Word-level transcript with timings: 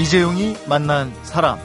이재용이 0.00 0.56
만난 0.66 1.12
사람. 1.24 1.58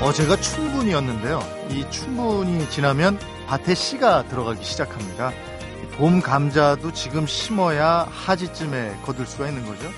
어제가 0.00 0.36
춘분이었는데요. 0.36 1.40
이 1.70 1.84
춘분이 1.90 2.70
지나면 2.70 3.18
밭에 3.48 3.74
씨가 3.74 4.28
들어가기 4.28 4.64
시작합니다. 4.64 5.32
봄 5.98 6.22
감자도 6.22 6.92
지금 6.92 7.26
심어야 7.26 8.06
하지쯤에 8.08 8.96
거둘 9.04 9.26
수가 9.26 9.48
있는 9.48 9.66
거죠. 9.66 9.90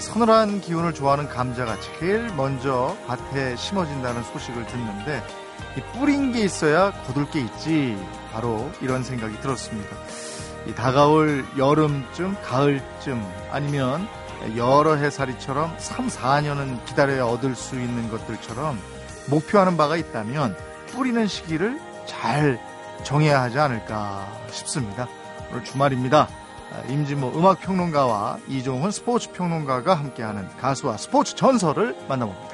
서늘한 0.00 0.60
기운을 0.60 0.92
좋아하는 0.92 1.28
감자가 1.28 1.76
제일 2.00 2.34
먼저 2.34 2.96
밭에 3.06 3.54
심어진다는 3.54 4.24
소식을 4.24 4.66
듣는데 4.66 5.22
이 5.78 5.98
뿌린 6.00 6.32
게 6.32 6.40
있어야 6.40 6.90
거둘 7.06 7.30
게 7.30 7.42
있지. 7.42 7.96
바로 8.32 8.68
이런 8.80 9.04
생각이 9.04 9.40
들었습니다. 9.40 9.96
이 10.66 10.74
다가올 10.74 11.44
여름쯤, 11.56 12.36
가을쯤 12.42 13.22
아니면 13.50 14.08
여러 14.56 14.94
해살이처럼 14.94 15.74
3, 15.78 16.08
4년은 16.08 16.84
기다려야 16.84 17.24
얻을 17.24 17.54
수 17.54 17.76
있는 17.76 18.10
것들처럼 18.10 18.78
목표하는 19.28 19.76
바가 19.76 19.96
있다면 19.96 20.56
뿌리는 20.88 21.26
시기를 21.26 21.80
잘 22.06 22.60
정해야 23.02 23.42
하지 23.42 23.58
않을까 23.58 24.26
싶습니다. 24.50 25.08
오늘 25.50 25.64
주말입니다. 25.64 26.28
임진모 26.88 27.32
음악평론가와 27.38 28.38
이종훈 28.48 28.90
스포츠평론가가 28.90 29.94
함께하는 29.94 30.48
가수와 30.58 30.96
스포츠 30.96 31.34
전설을 31.36 31.96
만나봅니다. 32.08 32.53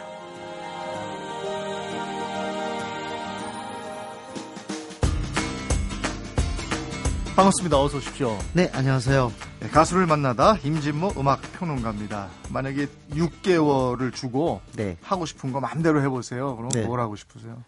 반갑습니다. 7.40 7.80
어서 7.80 7.96
오십시오. 7.96 8.38
네, 8.52 8.70
안녕하세요. 8.74 9.32
네, 9.60 9.68
가수를 9.70 10.04
만나다 10.04 10.56
임진모 10.58 11.14
음악 11.16 11.40
평론가입니다. 11.52 12.28
만약에 12.50 12.86
6개월을 13.12 14.12
주고 14.12 14.60
네. 14.76 14.98
하고 15.00 15.24
싶은 15.24 15.50
거 15.50 15.58
마음대로 15.58 16.02
해보세요. 16.02 16.54
그럼 16.56 16.68
네. 16.68 16.84
뭘 16.84 17.00
하고 17.00 17.16
싶으세요? 17.16 17.64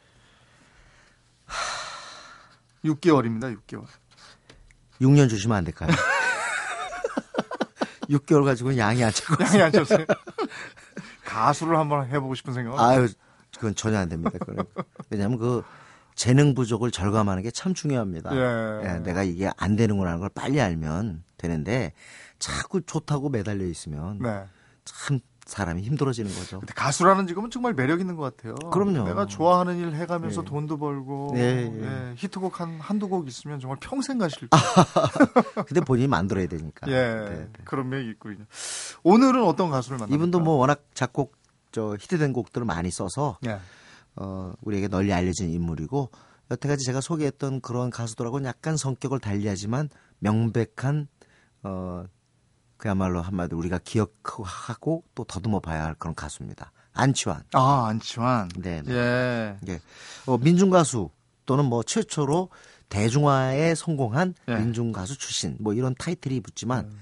6개월입니다. 2.84 3.56
6개월. 3.66 3.86
6년 5.00 5.30
주시면 5.30 5.56
안 5.56 5.64
될까요? 5.64 5.88
6개월 8.10 8.44
가지고 8.44 8.76
양이 8.76 9.02
안 9.02 9.10
차고. 9.10 9.42
양이 9.42 9.62
안 9.62 9.72
쳤어요. 9.72 10.04
가수를 11.24 11.78
한번 11.78 12.06
해보고 12.10 12.34
싶은 12.34 12.52
생각은 12.52 12.78
아유, 12.78 13.08
그건 13.56 13.74
전혀 13.74 13.96
안 13.98 14.10
됩니다. 14.10 14.32
그건. 14.38 14.66
왜냐하면 15.08 15.38
그 15.38 15.62
재능 16.14 16.54
부족을 16.54 16.90
절감하는 16.90 17.42
게 17.42 17.50
참 17.52 17.74
중요합니다. 17.74 18.34
예. 18.34 18.88
예, 18.88 18.98
내가 19.00 19.22
이게 19.22 19.50
안 19.56 19.76
되는구나 19.76 20.10
하는 20.10 20.20
걸 20.20 20.30
빨리 20.34 20.60
알면 20.60 21.22
되는데 21.36 21.92
자꾸 22.38 22.80
좋다고 22.82 23.28
매달려 23.28 23.64
있으면 23.66 24.18
네. 24.20 24.44
참 24.84 25.20
사람이 25.44 25.82
힘들어지는 25.82 26.32
거죠. 26.34 26.60
근데 26.60 26.72
가수라는 26.72 27.26
직업은 27.26 27.50
정말 27.50 27.74
매력 27.74 28.00
있는 28.00 28.16
것 28.16 28.36
같아요. 28.36 28.54
그럼요. 28.70 29.04
내가 29.04 29.26
좋아하는 29.26 29.76
일 29.78 29.94
해가면서 29.94 30.42
예. 30.42 30.44
돈도 30.48 30.78
벌고 30.78 31.32
예, 31.36 31.40
예. 31.40 31.82
예, 31.82 32.14
히트곡 32.16 32.60
한 32.60 32.78
한두 32.80 33.08
곡 33.08 33.26
있으면 33.28 33.58
정말 33.60 33.76
평생 33.80 34.18
가실 34.18 34.48
아, 34.52 34.56
거예요. 35.42 35.66
근데 35.66 35.80
본인이 35.80 36.06
만들어야 36.08 36.46
되니까. 36.46 36.86
예, 36.88 36.92
네, 36.92 37.28
네. 37.36 37.48
그런 37.64 37.88
매력이 37.90 38.10
있군요. 38.10 38.44
오늘은 39.02 39.42
어떤 39.44 39.70
가수를 39.70 39.98
만납니까? 39.98 40.14
이분도 40.14 40.40
뭐 40.40 40.54
워낙 40.56 40.84
작곡 40.94 41.34
저 41.72 41.96
히트된 42.00 42.32
곡들을 42.32 42.64
많이 42.64 42.90
써서 42.90 43.36
예. 43.46 43.58
어, 44.16 44.52
우리에게 44.60 44.88
널리 44.88 45.12
알려진 45.12 45.50
인물이고 45.50 46.10
여태까지 46.50 46.84
제가 46.84 47.00
소개했던 47.00 47.60
그런 47.60 47.90
가수들하고는 47.90 48.46
약간 48.46 48.76
성격을 48.76 49.20
달리하지만 49.20 49.88
명백한 50.18 51.08
어, 51.62 52.04
그야말로 52.76 53.22
한마디로 53.22 53.58
우리가 53.58 53.78
기억하고 53.78 55.04
또 55.14 55.24
더듬어 55.24 55.60
봐야 55.60 55.84
할 55.84 55.94
그런 55.94 56.14
가수입니다. 56.14 56.72
안치환. 56.92 57.44
아 57.52 57.86
안치환. 57.86 58.48
네. 58.56 58.82
네. 58.82 58.92
예. 58.92 59.58
예. 59.68 59.80
어, 60.26 60.36
민중 60.36 60.70
가수 60.70 61.10
또는 61.46 61.64
뭐 61.64 61.82
최초로 61.82 62.50
대중화에 62.88 63.74
성공한 63.74 64.34
예. 64.48 64.56
민중 64.56 64.92
가수 64.92 65.16
출신 65.16 65.56
뭐 65.60 65.72
이런 65.72 65.94
타이틀이 65.94 66.40
붙지만 66.40 66.86
음. 66.86 66.98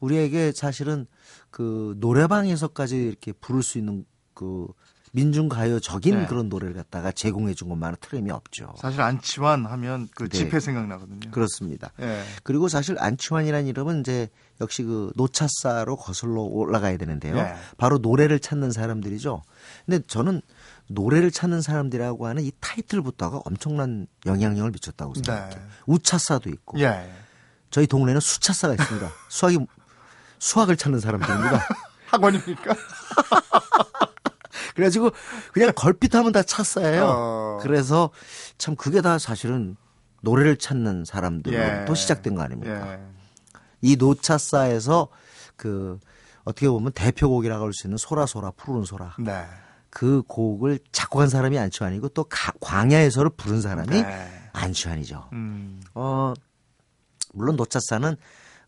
우리에게 0.00 0.52
사실은 0.52 1.06
그 1.50 1.94
노래방에서까지 1.98 2.96
이렇게 2.96 3.32
부를 3.32 3.62
수 3.62 3.78
있는 3.78 4.04
그 4.34 4.68
민중 5.12 5.48
가요적인 5.48 6.20
네. 6.20 6.26
그런 6.26 6.48
노래를 6.48 6.74
갖다가 6.74 7.12
제공해 7.12 7.54
준 7.54 7.68
것만은 7.68 7.96
틀림이 8.00 8.30
없죠. 8.30 8.74
사실 8.78 9.00
안치환 9.00 9.66
하면 9.66 10.08
그 10.14 10.28
네. 10.28 10.38
집회 10.38 10.60
생각나거든요. 10.60 11.30
그렇습니다. 11.30 11.92
예. 12.00 12.22
그리고 12.42 12.68
사실 12.68 12.96
안치환이라는 12.98 13.66
이름은 13.66 14.00
이제 14.00 14.28
역시 14.60 14.82
그 14.82 15.12
노차사로 15.16 15.96
거슬러 15.96 16.42
올라가야 16.42 16.96
되는데요. 16.96 17.36
네. 17.36 17.54
바로 17.76 17.98
노래를 17.98 18.40
찾는 18.40 18.72
사람들이죠. 18.72 19.42
근데 19.86 20.04
저는 20.06 20.42
노래를 20.88 21.30
찾는 21.30 21.62
사람들이라고 21.62 22.26
하는 22.26 22.42
이 22.42 22.50
타이틀부터가 22.60 23.42
엄청난 23.44 24.06
영향력을 24.26 24.70
미쳤다고 24.70 25.14
생각해요. 25.14 25.50
네. 25.50 25.60
우차사도 25.86 26.50
있고 26.50 26.80
예. 26.80 27.10
저희 27.70 27.86
동네에는 27.86 28.20
수차사가 28.20 28.74
있습니다. 28.74 29.10
수학이 29.28 29.58
수학을 30.38 30.76
찾는 30.76 31.00
사람들입니다. 31.00 31.60
학원입니까? 32.08 32.74
그래가지고 34.78 35.10
그냥 35.52 35.72
걸핏하면 35.74 36.30
다 36.30 36.42
차사예요. 36.44 37.04
어. 37.04 37.58
그래서 37.60 38.10
참 38.58 38.76
그게 38.76 39.00
다 39.00 39.18
사실은 39.18 39.76
노래를 40.22 40.56
찾는 40.56 41.04
사람들로부터 41.04 41.92
예. 41.92 41.94
시작된 41.94 42.36
거 42.36 42.42
아닙니까? 42.42 42.92
예. 42.92 43.00
이 43.82 43.96
노차사에서 43.96 45.08
그 45.56 45.98
어떻게 46.44 46.68
보면 46.68 46.92
대표곡이라고 46.92 47.64
할 47.64 47.72
수 47.72 47.86
있는 47.88 47.96
소라소라 47.98 48.52
푸른 48.52 48.84
소라 48.84 49.16
네. 49.18 49.44
그 49.90 50.22
곡을 50.28 50.78
작곡한 50.92 51.28
사람이 51.28 51.58
안치환이고 51.58 52.10
또 52.10 52.24
가- 52.24 52.52
광야에서를 52.60 53.30
부른 53.36 53.60
사람이 53.60 54.02
네. 54.02 54.40
안치환이죠. 54.52 55.28
음. 55.32 55.80
어 55.94 56.34
물론 57.34 57.56
노차사는 57.56 58.16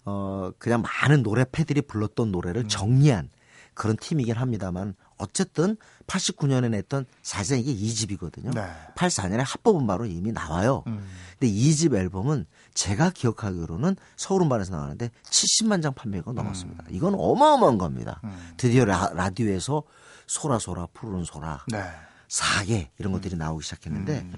어 0.06 0.50
그냥 0.58 0.82
많은 0.82 1.22
노래 1.22 1.44
패들이 1.50 1.82
불렀던 1.82 2.28
음. 2.28 2.32
노래를 2.32 2.66
정리한 2.68 3.30
그런 3.74 3.96
팀이긴 3.96 4.34
합니다만 4.36 4.94
어쨌든 5.20 5.76
89년에 6.06 6.70
냈던 6.70 7.06
사실상 7.22 7.58
이게 7.58 7.72
2집이거든요. 7.72 8.54
네. 8.54 8.66
84년에 8.94 9.44
합법음반으로 9.44 10.06
이미 10.06 10.32
나와요. 10.32 10.82
음. 10.86 11.06
근데 11.38 11.52
2집 11.52 11.94
앨범은 11.94 12.46
제가 12.74 13.10
기억하기로는 13.10 13.96
서울음반에서 14.16 14.72
나왔는데 14.74 15.10
70만 15.24 15.82
장 15.82 15.94
판매가 15.94 16.32
넘었습니다. 16.32 16.84
이건 16.90 17.14
어마어마한 17.16 17.78
겁니다. 17.78 18.20
음. 18.24 18.54
드디어 18.56 18.84
라, 18.84 19.10
라디오에서 19.14 19.82
소라소라 20.26 20.88
푸른 20.92 21.24
소라 21.24 21.64
네. 21.68 21.82
사계 22.28 22.90
이런 22.98 23.12
것들이 23.12 23.36
나오기 23.36 23.64
시작했는데 23.64 24.20
음. 24.20 24.34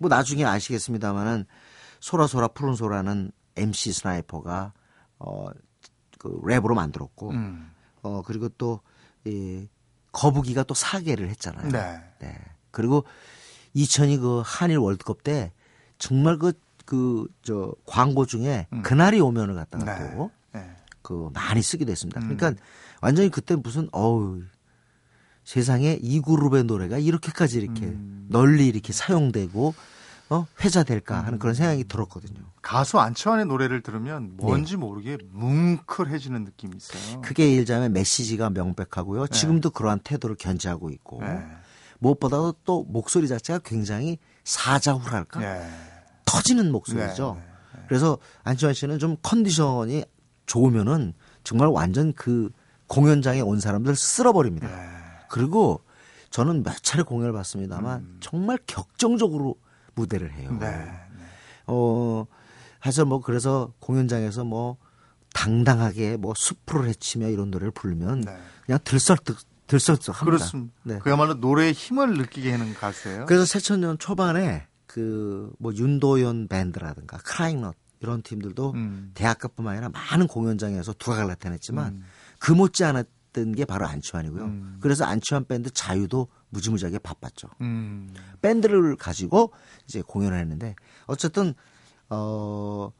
뭐 0.00 0.08
나중에 0.08 0.44
아시겠습니다만은 0.44 1.44
솔아 2.00 2.24
솔아 2.24 2.48
푸른 2.48 2.74
솔아는 2.74 3.30
MC 3.56 3.92
스나이퍼가 3.92 4.72
어 5.18 5.46
그 6.24 6.40
랩으로 6.40 6.74
만들었고 6.74 7.32
음. 7.32 7.70
어 8.02 8.22
그리고 8.22 8.48
또 8.48 8.80
이 9.26 9.66
거북이가 10.14 10.62
또 10.62 10.72
사계를 10.72 11.28
했잖아요. 11.28 11.70
네. 11.70 12.00
네. 12.20 12.38
그리고 12.70 13.04
2002 13.74 14.16
그 14.18 14.42
한일 14.44 14.78
월드컵 14.78 15.22
때 15.22 15.52
정말 15.98 16.38
그 16.38 16.52
그 16.84 17.28
저 17.42 17.74
광고 17.86 18.26
중에 18.26 18.66
음. 18.72 18.82
그날이 18.82 19.20
오면을 19.20 19.54
갖다가 19.54 19.98
네. 19.98 20.14
또 20.14 20.30
네. 20.52 20.70
그 21.02 21.30
많이 21.32 21.62
쓰기도 21.62 21.90
했습니다. 21.92 22.20
음. 22.20 22.36
그러니까 22.36 22.62
완전히 23.00 23.30
그때 23.30 23.56
무슨 23.56 23.88
어우 23.92 24.42
세상에 25.44 25.98
이 26.00 26.20
그룹의 26.20 26.64
노래가 26.64 26.98
이렇게까지 26.98 27.58
이렇게 27.58 27.86
음. 27.86 28.26
널리 28.30 28.66
이렇게 28.66 28.92
사용되고 28.92 29.74
어 30.34 30.46
회자될까 30.62 31.24
하는 31.24 31.38
그런 31.38 31.54
생각이 31.54 31.84
들었거든요. 31.84 32.40
가수 32.62 32.98
안치환의 32.98 33.46
노래를 33.46 33.82
들으면 33.82 34.32
뭔지 34.36 34.76
모르게 34.76 35.18
뭉클해지는 35.30 36.44
느낌이 36.44 36.76
있어요. 36.76 37.20
크게 37.20 37.50
일자면 37.50 37.92
메시지가 37.92 38.50
명백하고요. 38.50 39.28
지금도 39.28 39.70
그러한 39.70 40.00
태도를 40.00 40.36
견지하고 40.36 40.90
있고 40.90 41.20
네. 41.20 41.44
무엇보다도 41.98 42.56
또 42.64 42.84
목소리 42.84 43.28
자체가 43.28 43.60
굉장히 43.64 44.18
사자후랄까 44.44 45.42
예. 45.42 45.68
터지는 46.24 46.72
목소리죠. 46.72 47.40
네, 47.40 47.82
그래서 47.88 48.18
안치환 48.42 48.74
씨는 48.74 48.98
좀 48.98 49.16
컨디션이 49.22 50.04
좋으면은 50.46 51.14
정말 51.44 51.68
완전 51.68 52.12
그 52.12 52.50
공연장에 52.86 53.40
온 53.40 53.60
사람들 53.60 53.94
쓸어버립니다. 53.96 54.66
네. 54.68 54.88
그리고 55.28 55.82
저는 56.30 56.62
몇 56.62 56.82
차례 56.82 57.02
공연을 57.02 57.32
봤습니다만 57.32 58.16
정말 58.20 58.58
격정적으로 58.66 59.56
무대를 59.94 60.32
해요. 60.32 60.50
음. 60.50 60.58
네. 60.58 60.90
어, 61.66 62.26
하여튼 62.80 63.08
뭐 63.08 63.20
그래서 63.20 63.72
공연장에서 63.80 64.44
뭐 64.44 64.76
당당하게 65.32 66.16
뭐 66.16 66.34
수프를 66.36 66.88
헤치며 66.88 67.28
이런 67.28 67.50
노래를 67.50 67.70
부르면 67.72 68.20
네. 68.22 68.36
그냥 68.66 68.78
들썩들 68.84 69.34
들썩들썩 69.66 70.20
합니다. 70.20 70.36
그렇습니다. 70.36 70.74
네. 70.82 70.98
그야말로 70.98 71.34
노래의 71.34 71.72
힘을 71.72 72.14
느끼게 72.14 72.52
하는 72.52 72.74
가수예요. 72.74 73.26
그래서 73.26 73.44
새천년 73.44 73.98
초반에 73.98 74.66
그 74.86 75.52
뭐 75.58 75.74
윤도현 75.74 76.48
밴드라든가 76.48 77.18
크라잉넛 77.18 77.74
이런 78.00 78.22
팀들도 78.22 78.72
음. 78.72 79.10
대학가뿐만 79.14 79.72
아니라 79.72 79.88
많은 79.88 80.26
공연장에서 80.26 80.92
두각을 80.92 81.26
나타냈지만 81.28 81.94
음. 81.94 82.04
그 82.38 82.52
못지 82.52 82.84
않 82.84 83.02
았던 83.34 83.52
게 83.54 83.64
바로 83.64 83.86
안치환이고요. 83.86 84.44
음. 84.44 84.78
그래서 84.80 85.04
안치환 85.04 85.44
밴드 85.46 85.70
자유도 85.70 86.28
무지무지하게 86.50 86.98
바빴죠. 87.00 87.48
음. 87.60 88.14
밴드를 88.40 88.96
가지고 88.96 89.52
이제 89.86 90.02
공연을 90.06 90.38
했는데 90.38 90.76
어쨌든 91.06 91.54
어 92.08 92.90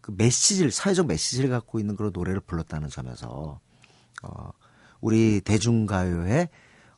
그 0.00 0.12
메시지를 0.16 0.72
사회적 0.72 1.06
메시지를 1.06 1.48
갖고 1.48 1.78
있는 1.78 1.94
그런 1.94 2.10
노래를 2.12 2.40
불렀다는 2.40 2.88
점에서 2.88 3.60
어 4.24 4.50
우리 5.00 5.40
대중가요에 5.40 6.48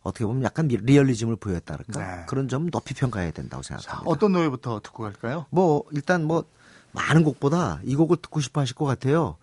어떻게 0.00 0.24
보면 0.24 0.42
약간 0.42 0.68
미- 0.68 0.78
리얼리즘을 0.78 1.36
보였다랄까 1.36 1.98
네. 2.16 2.24
그런 2.26 2.48
점 2.48 2.70
높이 2.70 2.94
평가해야 2.94 3.32
된다고 3.32 3.62
자, 3.62 3.76
생각합니다. 3.76 4.10
어떤 4.10 4.32
노래부터 4.32 4.80
듣고 4.80 5.02
갈까요? 5.02 5.44
뭐 5.50 5.84
일단 5.92 6.24
뭐 6.24 6.46
많은 6.92 7.24
곡보다 7.24 7.80
이 7.84 7.94
곡을 7.94 8.16
듣고 8.22 8.40
싶어 8.40 8.62
하실 8.62 8.74
것 8.74 8.86
같아요. 8.86 9.36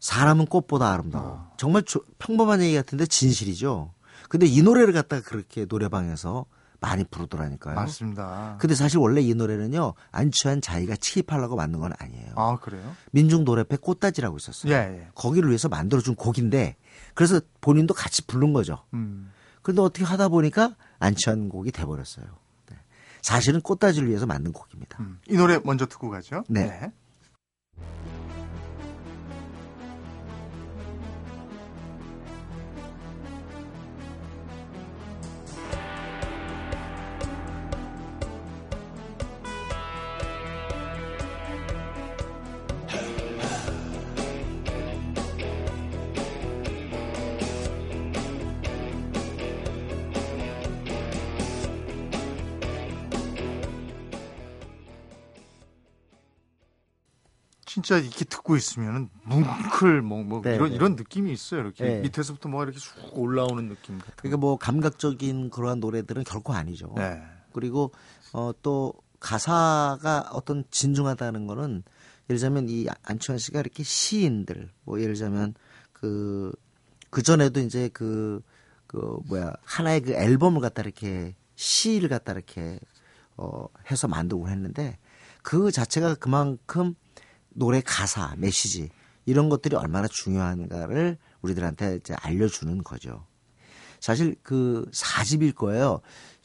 사람은 0.00 0.46
꽃보다 0.46 0.92
아름다워. 0.92 1.50
정말 1.56 1.82
조- 1.82 2.02
평범한 2.18 2.60
얘기 2.62 2.74
같은데 2.74 3.06
진실이죠. 3.06 3.92
근데 4.28 4.46
이 4.46 4.62
노래를 4.62 4.92
갖다가 4.92 5.22
그렇게 5.22 5.64
노래방에서 5.68 6.46
많이 6.80 7.04
부르더라니까요. 7.04 7.74
맞습니다. 7.74 8.56
근데 8.60 8.74
사실 8.74 8.98
원래 8.98 9.20
이 9.22 9.34
노래는요 9.34 9.94
안치환 10.12 10.60
자기가 10.60 10.96
취입하려고 10.96 11.56
만든 11.56 11.80
건 11.80 11.92
아니에요. 11.98 12.32
아, 12.36 12.56
그래요? 12.60 12.94
민중 13.12 13.44
노래패 13.44 13.78
꽃다지라고 13.78 14.36
있었어요. 14.36 14.72
예, 14.72 14.76
예. 14.76 15.08
거기를 15.14 15.48
위해서 15.48 15.68
만들어준 15.68 16.16
곡인데 16.16 16.76
그래서 17.14 17.40
본인도 17.62 17.94
같이 17.94 18.26
부른 18.26 18.52
거죠. 18.52 18.84
음. 18.92 19.32
근데 19.62 19.80
어떻게 19.80 20.04
하다 20.04 20.28
보니까 20.28 20.76
안치환 20.98 21.48
곡이 21.48 21.72
돼버렸어요. 21.72 22.26
네. 22.70 22.76
사실은 23.22 23.60
꽃다지를 23.62 24.08
위해서 24.08 24.26
만든 24.26 24.52
곡입니다. 24.52 24.98
음. 25.00 25.18
이 25.28 25.34
노래 25.36 25.58
먼저 25.64 25.86
듣고 25.86 26.10
가죠. 26.10 26.44
네. 26.48 26.92
진짜 57.86 57.98
이렇게 57.98 58.24
듣고 58.24 58.56
있으면 58.56 59.10
뭉클 59.22 60.02
뭐, 60.02 60.24
뭐 60.24 60.42
네, 60.42 60.56
이런 60.56 60.70
네. 60.70 60.74
이런 60.74 60.96
느낌이 60.96 61.32
있어요. 61.32 61.60
이렇게 61.60 61.84
네. 61.84 62.00
밑에서부터 62.00 62.48
뭐가 62.48 62.64
이렇게 62.64 62.80
쑥 62.80 63.16
올라오는 63.16 63.68
느낌 63.68 63.98
같은. 63.98 64.12
그러니까 64.16 64.38
뭐 64.38 64.56
감각적인 64.56 65.50
그러한 65.50 65.78
노래들은 65.78 66.24
결코 66.24 66.52
아니죠. 66.52 66.92
네. 66.96 67.22
그리고 67.52 67.92
어, 68.32 68.50
또 68.60 68.92
가사가 69.20 70.30
어떤 70.32 70.64
진중하다는 70.68 71.46
거는 71.46 71.84
예를 72.28 72.40
들자면 72.40 72.66
이 72.68 72.88
안치환 73.04 73.38
씨가 73.38 73.60
이렇게 73.60 73.84
시인들 73.84 74.68
뭐 74.82 75.00
예를 75.00 75.14
들자면 75.14 75.54
그, 75.92 76.50
그 77.10 77.22
전에도 77.22 77.60
이제 77.60 77.88
그, 77.92 78.42
그 78.88 79.20
뭐야 79.28 79.52
하나의 79.62 80.00
그 80.00 80.12
앨범을 80.12 80.60
갖다 80.60 80.82
이렇게 80.82 81.36
시를 81.54 82.08
갖다 82.08 82.32
이렇게 82.32 82.80
어, 83.36 83.68
해서 83.92 84.08
만들고 84.08 84.48
했는데 84.48 84.98
그 85.44 85.70
자체가 85.70 86.16
그만큼 86.16 86.96
노래 87.56 87.80
가사, 87.80 88.34
메시지 88.36 88.90
이런 89.24 89.48
것들이 89.48 89.76
얼마나 89.76 90.06
중요한가를 90.08 91.18
우리들한테 91.42 91.96
이제 91.96 92.14
알려주는 92.20 92.82
거죠. 92.84 93.26
사실 94.00 94.36
그 94.42 94.86
4집일 94.92 95.54
거예요. 95.54 96.00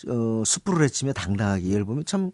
어, 0.07 0.43
숯불을 0.45 0.83
헤치며 0.85 1.13
당당하게 1.13 1.63
이 1.67 1.75
앨범이 1.75 2.05
참 2.05 2.31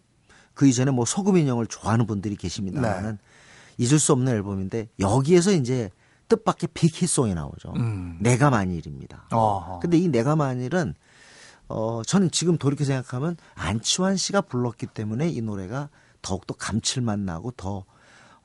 그 0.58 0.66
이전에 0.66 0.90
뭐 0.90 1.04
소금 1.04 1.36
인형을 1.36 1.68
좋아하는 1.68 2.04
분들이 2.04 2.34
계십니다만은 2.34 3.12
네. 3.12 3.84
잊을 3.84 4.00
수 4.00 4.12
없는 4.12 4.32
앨범인데 4.32 4.88
여기에서 4.98 5.52
이제 5.52 5.88
뜻밖의 6.28 6.70
빅히송이 6.74 7.32
나오죠. 7.32 7.74
음. 7.76 8.18
내가 8.20 8.50
만일입니다. 8.50 9.28
어허. 9.30 9.78
근데 9.78 9.98
이 9.98 10.08
내가 10.08 10.34
만일은 10.34 10.94
어 11.68 12.02
저는 12.04 12.32
지금 12.32 12.58
돌이켜 12.58 12.84
생각하면 12.84 13.36
안치환 13.54 14.16
씨가 14.16 14.40
불렀기 14.40 14.86
때문에 14.86 15.28
이 15.28 15.40
노래가 15.42 15.90
더욱더 16.22 16.54
감칠맛 16.54 17.20
나고 17.20 17.52
더 17.52 17.84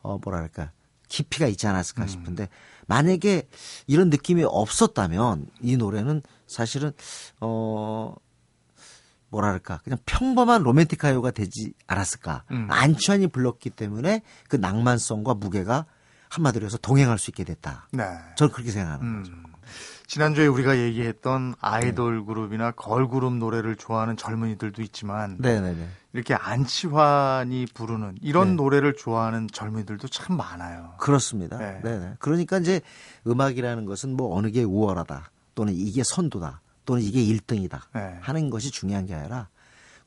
어 0.03 0.19
뭐랄까 0.19 0.71
깊이가 1.07 1.47
있지 1.47 1.67
않았을까 1.67 2.07
싶은데 2.07 2.49
만약에 2.87 3.47
이런 3.87 4.09
느낌이 4.09 4.43
없었다면 4.43 5.47
이 5.61 5.77
노래는 5.77 6.21
사실은 6.47 6.91
어 7.39 8.13
뭐랄까 9.29 9.79
그냥 9.83 9.97
평범한 10.05 10.61
로맨틱 10.63 10.99
가요가 10.99 11.31
되지 11.31 11.73
않았을까 11.87 12.43
음. 12.51 12.67
안치환이 12.69 13.27
불렀기 13.27 13.71
때문에 13.71 14.21
그 14.47 14.55
낭만성과 14.55 15.33
무게가 15.35 15.85
한마디로 16.29 16.65
해서 16.65 16.77
동행할 16.77 17.17
수 17.19 17.29
있게 17.31 17.43
됐다. 17.43 17.87
네. 17.91 18.03
저는 18.37 18.53
그렇게 18.53 18.71
생각하는 18.71 19.21
거죠. 19.21 19.33
음. 19.33 19.43
지난주에 20.07 20.47
우리가 20.47 20.77
얘기했던 20.77 21.55
아이돌 21.59 22.25
그룹이나 22.25 22.71
걸 22.71 23.07
그룹 23.07 23.33
노래를 23.35 23.75
좋아하는 23.75 24.17
젊은이들도 24.17 24.81
있지만 24.83 25.37
네네네. 25.39 25.87
이렇게 26.13 26.35
안치환이 26.35 27.65
부르는 27.73 28.17
이런 28.21 28.49
네. 28.49 28.53
노래를 28.55 28.95
좋아하는 28.95 29.47
젊은이들도 29.51 30.07
참 30.09 30.37
많아요. 30.37 30.93
그렇습니다. 30.99 31.57
네. 31.57 31.81
네. 31.83 31.99
네 31.99 32.13
그러니까 32.19 32.59
이제 32.59 32.81
음악이라는 33.27 33.85
것은 33.85 34.15
뭐 34.15 34.35
어느 34.35 34.51
게 34.51 34.63
우월하다 34.63 35.31
또는 35.55 35.73
이게 35.75 36.03
선두다 36.05 36.61
또는 36.85 37.01
이게 37.01 37.19
1등이다 37.21 37.81
네. 37.93 38.17
하는 38.21 38.49
것이 38.49 38.69
중요한 38.71 39.05
게 39.05 39.15
아니라 39.15 39.49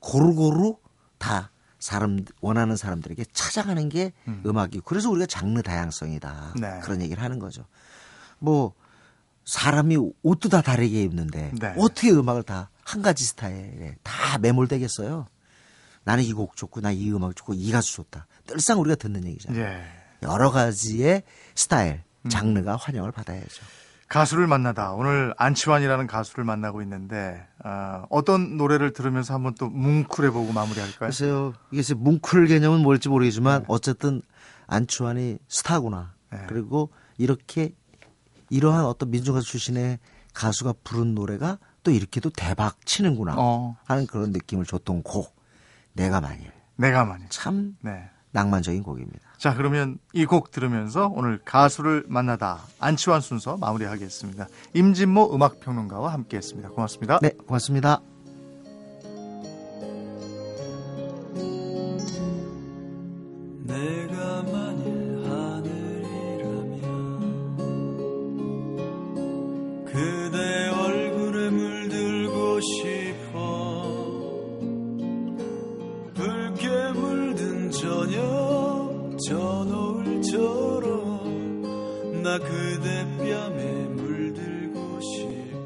고루고루 0.01 0.79
다 1.19 1.51
사람 1.79 2.25
원하는 2.41 2.77
사람들에게 2.77 3.25
찾아가는 3.33 3.89
게 3.89 4.13
음. 4.29 4.43
음. 4.47 4.59
악이고 4.59 4.85
그래서 4.85 5.11
우리가 5.11 5.27
장르 5.27 5.61
다양성이다 5.61 6.55
네. 6.61 6.81
그런 6.83 7.03
얘기를 7.03 7.23
하는 7.23 7.39
거죠. 7.39 7.65
뭐 8.39 8.75
사람이 9.45 9.97
옷도 10.23 10.49
다 10.49 10.63
다르게 10.63 11.03
입는데 11.03 11.53
네. 11.61 11.75
어떻게 11.77 12.11
음악을 12.11 12.45
다 12.45 12.71
한 12.87 13.03
가지 13.03 13.25
스타일에 13.25 13.97
다 14.05 14.39
매몰되겠어요? 14.39 15.27
나는 16.07 16.25
이 16.25 16.33
곡 16.33 16.57
좋고 16.57 16.81
나 16.81 16.93
이 16.93 17.11
음악 17.13 17.35
좋고 17.37 17.55
이 17.55 17.71
가수 17.73 17.95
좋다. 17.97 18.27
늘상 18.47 18.81
우리가 18.81 18.95
듣는 18.97 19.27
얘기잖아요. 19.27 19.61
예. 19.63 19.83
여러 20.23 20.51
가지의 20.51 21.23
스타일, 21.55 22.03
음. 22.23 22.29
장르가 22.31 22.77
환영을 22.77 23.13
받아야죠. 23.13 23.65
가수를 24.09 24.47
만나다 24.47 24.93
오늘 24.93 25.35
안치환이라는 25.37 26.07
가수를 26.07 26.45
만나고 26.45 26.81
있는데 26.83 27.45
어, 27.65 28.05
어떤 28.09 28.57
노래를 28.57 28.93
들으면서 28.93 29.35
한번 29.35 29.55
또 29.59 29.69
뭉클해보고 29.69 30.53
마무리할까요? 30.53 31.09
글쎄요, 31.09 31.53
이게 31.73 31.93
뭉클 31.93 32.47
개념은 32.47 32.81
뭘지 32.83 33.09
모르겠지만 33.09 33.63
네. 33.63 33.65
어쨌든 33.69 34.23
안치환이 34.69 35.39
스타구나. 35.49 36.15
네. 36.33 36.39
그리고 36.49 36.91
이렇게 37.19 37.75
이러한 38.49 38.85
어떤 38.85 39.11
민중가수 39.11 39.47
출신의 39.49 39.99
가수가 40.35 40.75
부른 40.85 41.15
노래가 41.17 41.59
또 41.83 41.91
이렇게도 41.91 42.31
대박 42.31 42.85
치는구나 42.87 43.35
어, 43.37 43.77
하는 43.87 44.07
그런 44.07 44.31
느낌을 44.31 44.67
줬던 44.67 45.03
곡. 45.03 45.35
내가 45.97 46.21
만일 46.21 46.53
내가 46.77 47.05
만일. 47.05 47.27
참 47.31 47.77
네. 47.81 48.09
낭만적인 48.33 48.83
곡입니다. 48.83 49.21
자 49.39 49.55
그러면 49.55 49.99
이 50.13 50.27
곡 50.27 50.51
들으면서 50.51 51.09
오늘 51.09 51.41
가수를 51.45 52.05
만나다 52.07 52.61
안치환 52.81 53.21
순서 53.23 53.57
마무리하겠습니다. 53.57 54.47
임진모 54.75 55.35
음악평론가와 55.35 56.13
함께했습니다. 56.13 56.69
고맙습니다. 56.71 57.19
네, 57.23 57.31
고맙습니다. 57.47 58.01
나 82.37 82.39
그대 82.39 83.17
뺨에 83.17 83.87
물들고 83.89 85.01
싶어 85.01 85.57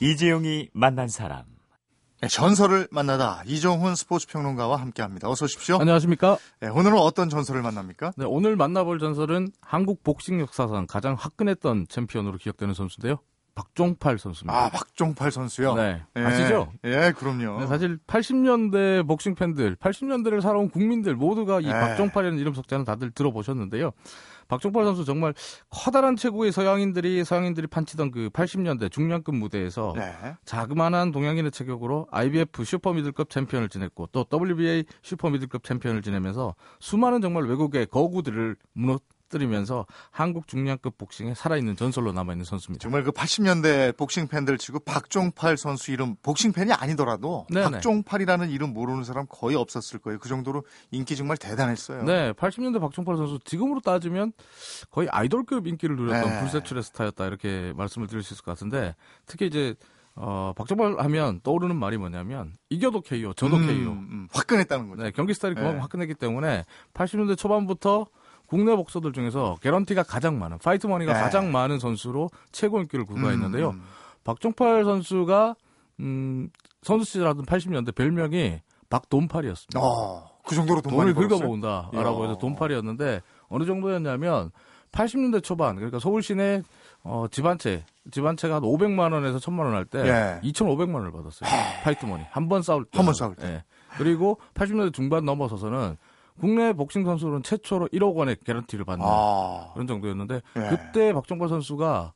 이재용이 0.00 0.68
만난 0.74 1.08
사람. 1.08 1.44
네, 2.20 2.28
전설을 2.28 2.88
만나다 2.90 3.42
이종훈 3.46 3.94
스포츠 3.94 4.26
평론가와 4.26 4.76
함께합니다. 4.76 5.30
어서 5.30 5.46
오십시오. 5.46 5.78
안녕하십니까? 5.78 6.36
네, 6.60 6.68
오늘은 6.68 6.98
어떤 6.98 7.30
전설을 7.30 7.62
만납니까? 7.62 8.12
네, 8.18 8.26
오늘 8.26 8.56
만나볼 8.56 8.98
전설은 8.98 9.52
한국 9.62 10.02
복싱 10.02 10.40
역사상 10.40 10.86
가장 10.86 11.14
화끈했던 11.14 11.86
챔피언으로 11.88 12.36
기억되는 12.36 12.74
선수인데요. 12.74 13.20
박종팔 13.56 14.18
선수입니다. 14.18 14.64
아, 14.64 14.68
박종팔 14.68 15.32
선수요? 15.32 15.74
네. 15.74 16.02
예. 16.14 16.20
아시죠? 16.20 16.72
예, 16.84 17.12
그럼요. 17.16 17.60
네, 17.60 17.66
사실 17.66 17.98
80년대 18.06 19.06
복싱 19.08 19.34
팬들, 19.34 19.76
80년대를 19.76 20.42
살아온 20.42 20.68
국민들 20.68 21.16
모두가 21.16 21.60
이 21.60 21.64
네. 21.64 21.72
박종팔이라는 21.72 22.38
이름 22.38 22.52
석자는 22.52 22.84
다들 22.84 23.10
들어보셨는데요. 23.10 23.92
박종팔 24.48 24.84
선수 24.84 25.04
정말 25.04 25.34
커다란 25.70 26.16
체구의 26.16 26.52
서양인들이 26.52 27.24
서양인들이 27.24 27.66
판치던 27.66 28.10
그 28.10 28.28
80년대 28.28 28.92
중량급 28.92 29.34
무대에서 29.34 29.94
네. 29.96 30.12
자그마한 30.44 31.10
동양인의 31.10 31.50
체격으로 31.50 32.06
IBF 32.12 32.62
슈퍼 32.64 32.92
미들급 32.92 33.30
챔피언을 33.30 33.68
지냈고 33.68 34.06
또 34.12 34.24
WBA 34.32 34.84
슈퍼 35.02 35.30
미들급 35.30 35.64
챔피언을 35.64 36.02
지내면서 36.02 36.54
수많은 36.78 37.22
정말 37.22 37.44
외국의 37.44 37.86
거구들을 37.86 38.56
무너 38.74 39.00
뜨리면서 39.28 39.86
한국 40.10 40.48
중량급 40.48 40.98
복싱에 40.98 41.34
살아있는 41.34 41.76
전설로 41.76 42.12
남아있는 42.12 42.44
선수입니다. 42.44 42.82
정말 42.82 43.02
그 43.02 43.10
80년대 43.10 43.96
복싱 43.96 44.28
팬들 44.28 44.58
치고 44.58 44.80
박종팔 44.80 45.56
선수 45.56 45.92
이름 45.92 46.16
복싱 46.22 46.52
팬이 46.52 46.72
아니더라도 46.72 47.46
네네. 47.50 47.70
박종팔이라는 47.70 48.50
이름 48.50 48.72
모르는 48.72 49.04
사람 49.04 49.26
거의 49.28 49.56
없었을 49.56 49.98
거예요. 49.98 50.18
그 50.18 50.28
정도로 50.28 50.64
인기 50.90 51.16
정말 51.16 51.36
대단했어요. 51.36 52.04
네, 52.04 52.32
80년대 52.32 52.80
박종팔 52.80 53.16
선수 53.16 53.38
지금으로 53.44 53.80
따지면 53.80 54.32
거의 54.90 55.08
아이돌급 55.10 55.66
인기를 55.66 55.96
누렸던 55.96 56.30
네. 56.30 56.40
불세출의 56.40 56.82
스타였다 56.82 57.26
이렇게 57.26 57.72
말씀을 57.76 58.06
드릴 58.06 58.22
수 58.22 58.34
있을 58.34 58.44
것 58.44 58.52
같은데 58.52 58.94
특히 59.26 59.46
이제 59.46 59.74
어, 60.16 60.54
박종팔 60.56 60.98
하면 60.98 61.40
떠오르는 61.42 61.76
말이 61.76 61.98
뭐냐면 61.98 62.56
이겨도 62.70 63.02
KO, 63.02 63.34
저도 63.34 63.56
음, 63.56 63.66
KO. 63.66 63.92
음, 63.92 64.28
화끈했다는 64.32 64.88
거죠. 64.88 65.02
네, 65.02 65.10
경기 65.10 65.34
스타일이 65.34 65.54
그만큼 65.54 65.76
네. 65.76 65.82
화끈했기 65.82 66.14
때문에 66.14 66.64
80년대 66.94 67.36
초반부터 67.36 68.06
국내 68.48 68.74
복서들 68.76 69.12
중에서 69.12 69.56
개런티가 69.60 70.02
가장 70.04 70.38
많은 70.38 70.58
파이트 70.58 70.86
머니가 70.86 71.12
네. 71.12 71.20
가장 71.20 71.50
많은 71.52 71.78
선수로 71.78 72.30
최고 72.52 72.80
인기를 72.80 73.04
구가했는데요. 73.04 73.70
음, 73.70 73.82
박종팔 74.24 74.84
선수가 74.84 75.54
음, 76.00 76.48
선수 76.82 77.04
시절 77.12 77.26
하던 77.28 77.44
80년대 77.46 77.94
별명이 77.94 78.60
박돈팔이었습니다. 78.90 79.80
어, 79.80 80.28
그 80.44 80.54
정도로 80.54 80.80
돈 80.80 80.92
돈을? 80.92 81.14
긁어모은다라고. 81.14 82.24
해서 82.24 82.38
돈팔이였는데 82.38 83.20
어느 83.48 83.64
정도였냐면 83.64 84.50
80년대 84.92 85.42
초반 85.42 85.74
그러니까 85.76 85.98
서울 85.98 86.22
시내 86.22 86.62
어, 87.02 87.26
집 87.30 87.44
한 87.46 87.58
채, 87.58 87.84
집 88.10 88.24
한 88.24 88.36
채가 88.36 88.56
한 88.56 88.62
500만 88.62 89.12
원에서 89.12 89.38
1000만 89.38 89.60
원 89.60 89.74
할때 89.74 89.98
예. 90.06 90.40
2,500만 90.48 90.94
원을 90.94 91.12
받았어요. 91.12 91.48
파이트머니 91.84 92.24
한 92.30 92.48
번 92.48 92.62
싸울 92.62 92.84
때. 92.84 92.98
한 92.98 93.04
번 93.06 93.14
싸울 93.14 93.34
때. 93.34 93.46
예. 93.46 93.64
그리고 93.98 94.38
80년대 94.54 94.92
중반 94.92 95.24
넘어서서는 95.24 95.96
국내 96.40 96.72
복싱 96.72 97.04
선수로는 97.04 97.42
최초로 97.42 97.88
1억 97.88 98.14
원의 98.14 98.36
개런티를 98.44 98.84
받는 98.84 99.04
아, 99.08 99.70
그런 99.74 99.86
정도였는데 99.86 100.42
예. 100.56 100.68
그때 100.68 101.12
박종발 101.12 101.48
선수가 101.48 102.12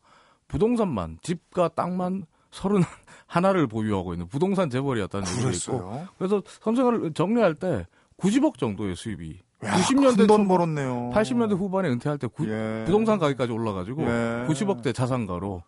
부동산만 0.49 1.19
집과 1.23 1.69
땅만 1.69 2.25
30 2.51 2.85
하나를 3.27 3.67
보유하고 3.69 4.13
있는 4.15 4.27
부동산 4.27 4.69
재벌이었다는 4.71 5.27
얘기도 5.29 5.51
있고. 5.51 6.07
그래서 6.19 6.43
선생을 6.47 7.13
정리할 7.15 7.55
때 7.55 7.87
90억 8.19 8.59
정도의 8.59 8.97
수입이 8.97 9.39
야, 9.65 9.73
90년대 9.75 10.17
큰돈 10.19 10.43
초- 10.45 10.49
벌었네요. 10.49 11.11
80년대 11.15 11.57
후반에 11.57 11.89
은퇴할 11.91 12.19
때 12.19 12.27
구- 12.27 12.49
예. 12.51 12.83
부동산 12.87 13.19
가격까지 13.19 13.53
올라가지고 13.53 14.03
예. 14.03 14.47
90억대 14.49 14.93
자산가로 14.95 15.63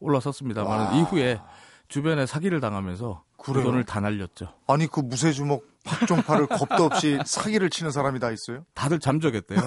올라섰습니다만 0.00 0.96
이후에 0.96 1.40
주변에 1.88 2.26
사기를 2.26 2.60
당하면서 2.60 3.22
그 3.36 3.52
그래요? 3.52 3.64
돈을 3.66 3.84
다 3.84 4.00
날렸죠. 4.00 4.48
아니 4.66 4.86
그 4.86 5.00
무쇠 5.00 5.32
주먹 5.32 5.62
박종팔을 5.84 6.46
겁도 6.46 6.84
없이 6.84 7.18
사기를 7.24 7.70
치는 7.70 7.90
사람이 7.90 8.18
다 8.18 8.30
있어요? 8.30 8.64
다들 8.74 8.98
잠적했대요. 8.98 9.60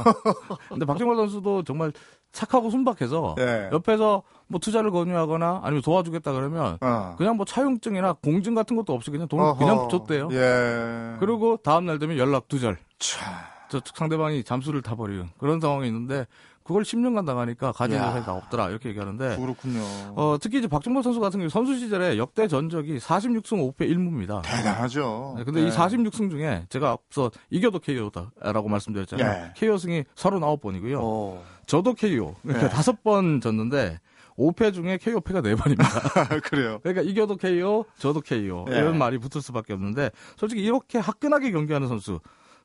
근데 0.69 0.86
박정걸 0.86 1.15
선수도 1.15 1.63
정말 1.63 1.93
착하고 2.31 2.69
순박해서 2.69 3.36
예. 3.39 3.69
옆에서 3.71 4.24
뭐 4.47 4.59
투자를 4.59 4.91
권유하거나 4.91 5.62
아니면 5.63 5.81
도와주겠다 5.81 6.33
그러면 6.33 6.77
어. 6.81 7.15
그냥 7.17 7.38
뭐 7.38 7.45
차용증이나 7.45 8.13
공증 8.13 8.53
같은 8.55 8.75
것도 8.75 8.93
없이 8.93 9.12
그냥 9.12 9.27
돈을 9.27 9.43
어허. 9.45 9.57
그냥 9.57 9.89
줬대요. 9.89 10.29
예. 10.31 11.15
그리고 11.19 11.57
다음 11.57 11.86
날 11.86 12.00
되면 12.00 12.17
연락 12.17 12.47
두절. 12.47 12.77
참. 13.00 13.33
저 13.69 13.81
상대방이 13.83 14.43
잠수를 14.43 14.81
타버리는 14.81 15.27
그런 15.38 15.59
상황이 15.59 15.88
있는데 15.88 16.25
그걸 16.67 16.83
10년간 16.83 17.25
당하니까 17.25 17.71
가진 17.71 17.97
다 17.97 18.33
없더라 18.33 18.69
이렇게 18.69 18.89
얘기하는데 18.89 19.38
그렇군요. 19.38 19.79
어, 20.15 20.38
특히 20.41 20.57
이제 20.57 20.67
박정범 20.67 21.01
선수 21.01 21.21
같은 21.21 21.39
경우 21.39 21.50
선수 21.50 21.79
시절에 21.79 22.17
역대 22.17 22.50
전적이 22.50 22.97
46승 22.97 23.74
5패 23.74 23.89
1무입니다. 23.89 24.41
대단하죠. 24.41 25.36
네, 25.38 25.45
근데 25.45 25.62
이 25.62 25.65
예. 25.67 25.69
46승 25.69 26.29
중에 26.29 26.65
제가 26.67 26.91
앞서 26.91 27.31
이겨도 27.50 27.79
KO다라고 27.79 28.67
말씀드렸잖아요. 28.67 29.45
예. 29.45 29.53
KO승이 29.55 30.03
39번이고요. 30.15 31.00
어. 31.01 31.41
저도 31.67 31.93
KO. 31.93 32.36
그러니까 32.41 32.65
예. 32.65 32.69
다섯 32.69 33.01
번 33.01 33.39
졌는데 33.39 34.00
5패 34.38 34.74
중에 34.74 34.97
KO패가 34.97 35.41
4번입니다. 35.41 36.43
그래요. 36.43 36.79
그러니까 36.83 37.01
이겨도 37.01 37.38
KO, 37.38 37.86
저도 37.97 38.19
KO. 38.19 38.65
예. 38.71 38.77
이런 38.77 38.97
말이 38.97 39.17
붙을 39.19 39.41
수밖에 39.41 39.71
없는데 39.71 40.12
솔직히 40.36 40.63
이렇게 40.63 41.00
화끈하게 41.00 41.51
경기하는 41.51 41.88
선수 41.88 42.19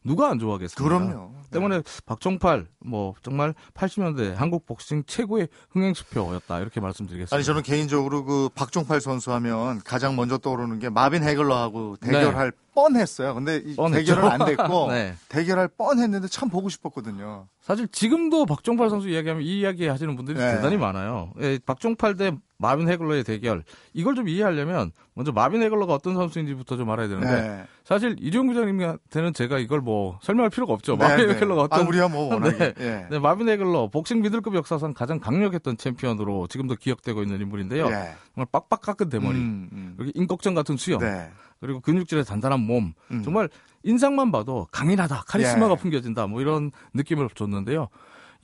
누가 0.05 0.31
안 0.31 0.39
좋아하겠습니까? 0.39 0.83
그럼요. 0.83 1.33
때문에 1.51 1.83
박종팔 2.07 2.67
뭐 2.85 3.15
정말 3.23 3.55
80년대 3.75 4.35
한국 4.35 4.67
복싱 4.67 5.05
최고의 5.07 5.49
흥행수표였다 5.71 6.61
이렇게 6.61 6.81
말씀드리겠습니다. 6.81 7.35
아니 7.37 7.45
저는 7.45 7.63
개인적으로 7.63 8.25
그 8.25 8.49
박종팔 8.55 9.01
선수 9.01 9.33
하면 9.33 9.81
가장 9.85 10.17
먼저 10.17 10.39
떠오르는 10.39 10.79
게 10.79 10.89
마빈 10.89 11.23
해글러하고 11.23 11.97
대결할 11.97 12.53
뻔했어요. 12.75 13.35
근데 13.35 13.57
이 13.65 13.77
네. 13.77 13.91
대결은 13.91 14.25
안 14.29 14.45
됐고 14.45 14.89
네. 14.93 15.15
대결할 15.29 15.69
뻔했는데 15.69 16.29
참 16.29 16.49
보고 16.49 16.69
싶었거든요. 16.69 17.47
사실 17.61 17.87
지금도 17.89 18.47
박종팔 18.47 18.91
선수 18.91 19.09
이야기하면 19.09 19.43
이 19.45 19.61
이야기 19.61 19.87
하시는 19.87 20.17
분들이 20.17 20.39
네. 20.39 20.57
대단히 20.57 20.77
많아요. 20.77 21.33
예, 21.41 21.59
박종팔 21.65 22.17
대 22.17 22.33
마빈 22.59 22.89
해글러의 22.89 23.25
대결. 23.25 23.65
이걸 23.93 24.15
좀 24.15 24.29
이해하려면 24.29 24.93
먼저 25.15 25.33
마빈 25.33 25.63
해글러가 25.63 25.95
어떤 25.95 26.15
선수인지부터 26.15 26.77
좀 26.77 26.91
알아야 26.91 27.09
되는데 27.09 27.29
네. 27.29 27.65
사실 27.85 28.17
이종 28.21 28.47
부장님한테는 28.47 29.35
제가 29.35 29.59
이걸 29.59 29.81
뭐 29.81 30.19
설명할 30.23 30.51
필요가 30.51 30.73
없죠. 30.73 30.97
네, 30.97 31.07
마빈 31.09 31.27
네. 31.27 31.35
해글러가 31.35 31.63
어떤 31.63 31.81
아, 31.81 31.89
우리야 31.89 32.09
뭐 32.09 32.29
워낙에. 32.35 32.75
네. 32.75 32.75
예. 32.79 33.07
네, 33.11 33.19
마빈 33.19 33.49
해글러 33.49 33.89
복싱 33.91 34.23
미들급 34.23 34.55
역사상 34.55 34.95
가장 34.95 35.19
강력했던 35.19 35.77
챔피언으로 35.77 36.47
지금도 36.47 36.77
기억되고 36.77 37.23
있는 37.23 37.41
인물인데요. 37.41 37.87
예. 37.87 38.15
정말 38.35 38.47
빡빡 38.51 38.81
깎은 38.81 39.09
대머리, 39.09 39.37
음, 39.37 39.69
음. 39.73 39.82
그리고 39.97 40.13
임꺽정 40.15 40.55
같은 40.55 40.77
수염, 40.77 41.01
네. 41.01 41.31
그리고 41.61 41.81
근육질의 41.81 42.25
단단한 42.25 42.61
몸, 42.61 42.93
음. 43.11 43.23
정말 43.23 43.49
인상만 43.83 44.33
봐도 44.33 44.67
강인하다, 44.73 45.25
카리스마가 45.27 45.73
예. 45.73 45.77
풍겨진다, 45.77 46.27
뭐 46.27 46.41
이런 46.41 46.71
느낌을 46.95 47.29
줬는데요. 47.35 47.89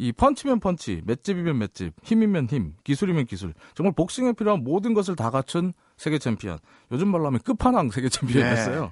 이 0.00 0.12
펀치면 0.12 0.60
펀치, 0.60 1.02
맷집이면 1.04 1.58
맷집, 1.58 1.92
힘이면 2.04 2.46
힘, 2.46 2.74
기술이면 2.84 3.26
기술, 3.26 3.52
정말 3.74 3.92
복싱에 3.94 4.32
필요한 4.32 4.62
모든 4.62 4.94
것을 4.94 5.16
다 5.16 5.30
갖춘 5.30 5.72
세계 5.96 6.18
챔피언. 6.18 6.58
요즘 6.92 7.08
말로 7.08 7.26
하면 7.26 7.40
끝판왕 7.40 7.90
세계 7.90 8.08
챔피언이었어요. 8.08 8.80
네. 8.82 8.90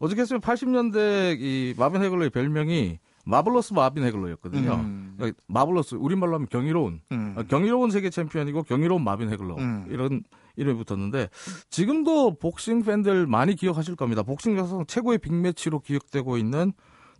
어저께 0.00 0.22
80년대 0.22 1.38
이 1.40 1.74
마빈 1.78 2.02
해글러의 2.02 2.30
별명이 2.30 2.98
Marvelous 3.24 3.72
마빈 3.72 4.04
해글러였거든요. 4.04 4.74
음. 4.74 5.14
그러니까 5.16 5.40
Marvelous 5.46 5.94
우리말로 5.94 6.34
하면 6.34 6.48
경이로운 6.50 7.00
음. 7.12 7.34
어, 7.36 7.42
경이로운 7.44 7.90
세계 7.90 8.10
챔피언이고 8.10 8.64
경이로운 8.64 9.02
마빈 9.02 9.30
해글러 9.30 9.56
음. 9.56 9.86
이런 9.88 10.22
이름이 10.56 10.82
붙었는데 10.84 11.28
지금도 11.70 12.38
복싱 12.38 12.82
팬들 12.82 13.26
많이 13.26 13.54
기억하실 13.54 13.96
겁니다. 13.96 14.22
복싱 14.22 14.56
역사상 14.56 14.86
최고의 14.86 15.18
빅매치로 15.18 15.80
기억되고 15.80 16.36
있는 16.36 16.72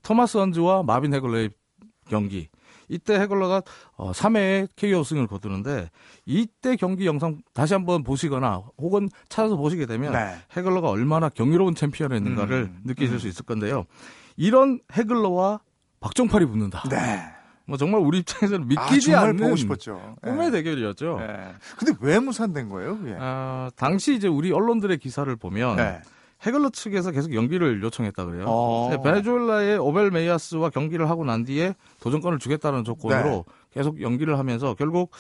토마스 0.03 0.39
헌즈와 0.39 0.83
마빈 0.83 1.15
해글러의 1.15 1.51
경기. 2.09 2.49
이때 2.89 3.19
해글러가 3.19 3.63
어, 3.97 4.13
3회에 4.13 4.69
KO 4.77 5.03
승을 5.05 5.27
거두는데 5.27 5.91
이때 6.27 6.77
경기 6.77 7.07
영상 7.07 7.41
다시 7.55 7.75
한번 7.75 8.03
보시거나 8.03 8.63
혹은 8.77 9.09
찾아서 9.29 9.57
보시게 9.57 9.87
되면 9.87 10.13
네. 10.13 10.37
해글러가 10.57 10.91
얼마나 10.91 11.29
경이로운 11.29 11.75
챔피언이었는가를 11.75 12.55
음, 12.55 12.81
느끼실 12.85 13.19
수 13.19 13.29
있을 13.29 13.45
건데요. 13.47 13.85
이런 14.37 14.81
해글러와 14.93 15.61
박정팔이 16.01 16.45
붙는다. 16.47 16.83
네. 16.89 17.23
뭐 17.67 17.77
정말 17.77 18.01
우리 18.01 18.19
입장에서는 18.19 18.63
아, 18.63 18.67
믿기지 18.67 19.13
정말 19.13 19.31
않는 19.31 19.45
보고 19.45 19.57
싶었죠. 19.57 20.17
꿈의 20.23 20.49
예. 20.49 20.51
대결이었죠. 20.51 21.19
예. 21.21 21.55
근데 21.79 21.95
왜 22.01 22.19
무산된 22.19 22.69
거예요, 22.69 22.99
그게? 22.99 23.17
아, 23.19 23.71
당시 23.77 24.15
이제 24.15 24.29
우리 24.29 24.53
언론들의 24.53 24.99
기사를 24.99 25.35
보면 25.37 25.77
네. 25.77 26.01
해글러 26.45 26.71
측에서 26.71 27.13
계속 27.13 27.35
연기를 27.35 27.83
요청했다 27.83 28.25
그래요. 28.25 28.45
어. 28.49 28.91
베네수엘라의 29.03 29.79
오벨 29.79 30.11
메이아스와 30.11 30.71
경기를 30.71 31.09
하고 31.09 31.25
난 31.25 31.45
뒤에 31.45 31.75
도전권을 32.01 32.39
주겠다는 32.41 32.85
조건으로 32.85 33.45
네. 33.47 33.53
계속 33.71 34.01
연기를 34.01 34.39
하면서 34.39 34.75
결국 34.75 35.13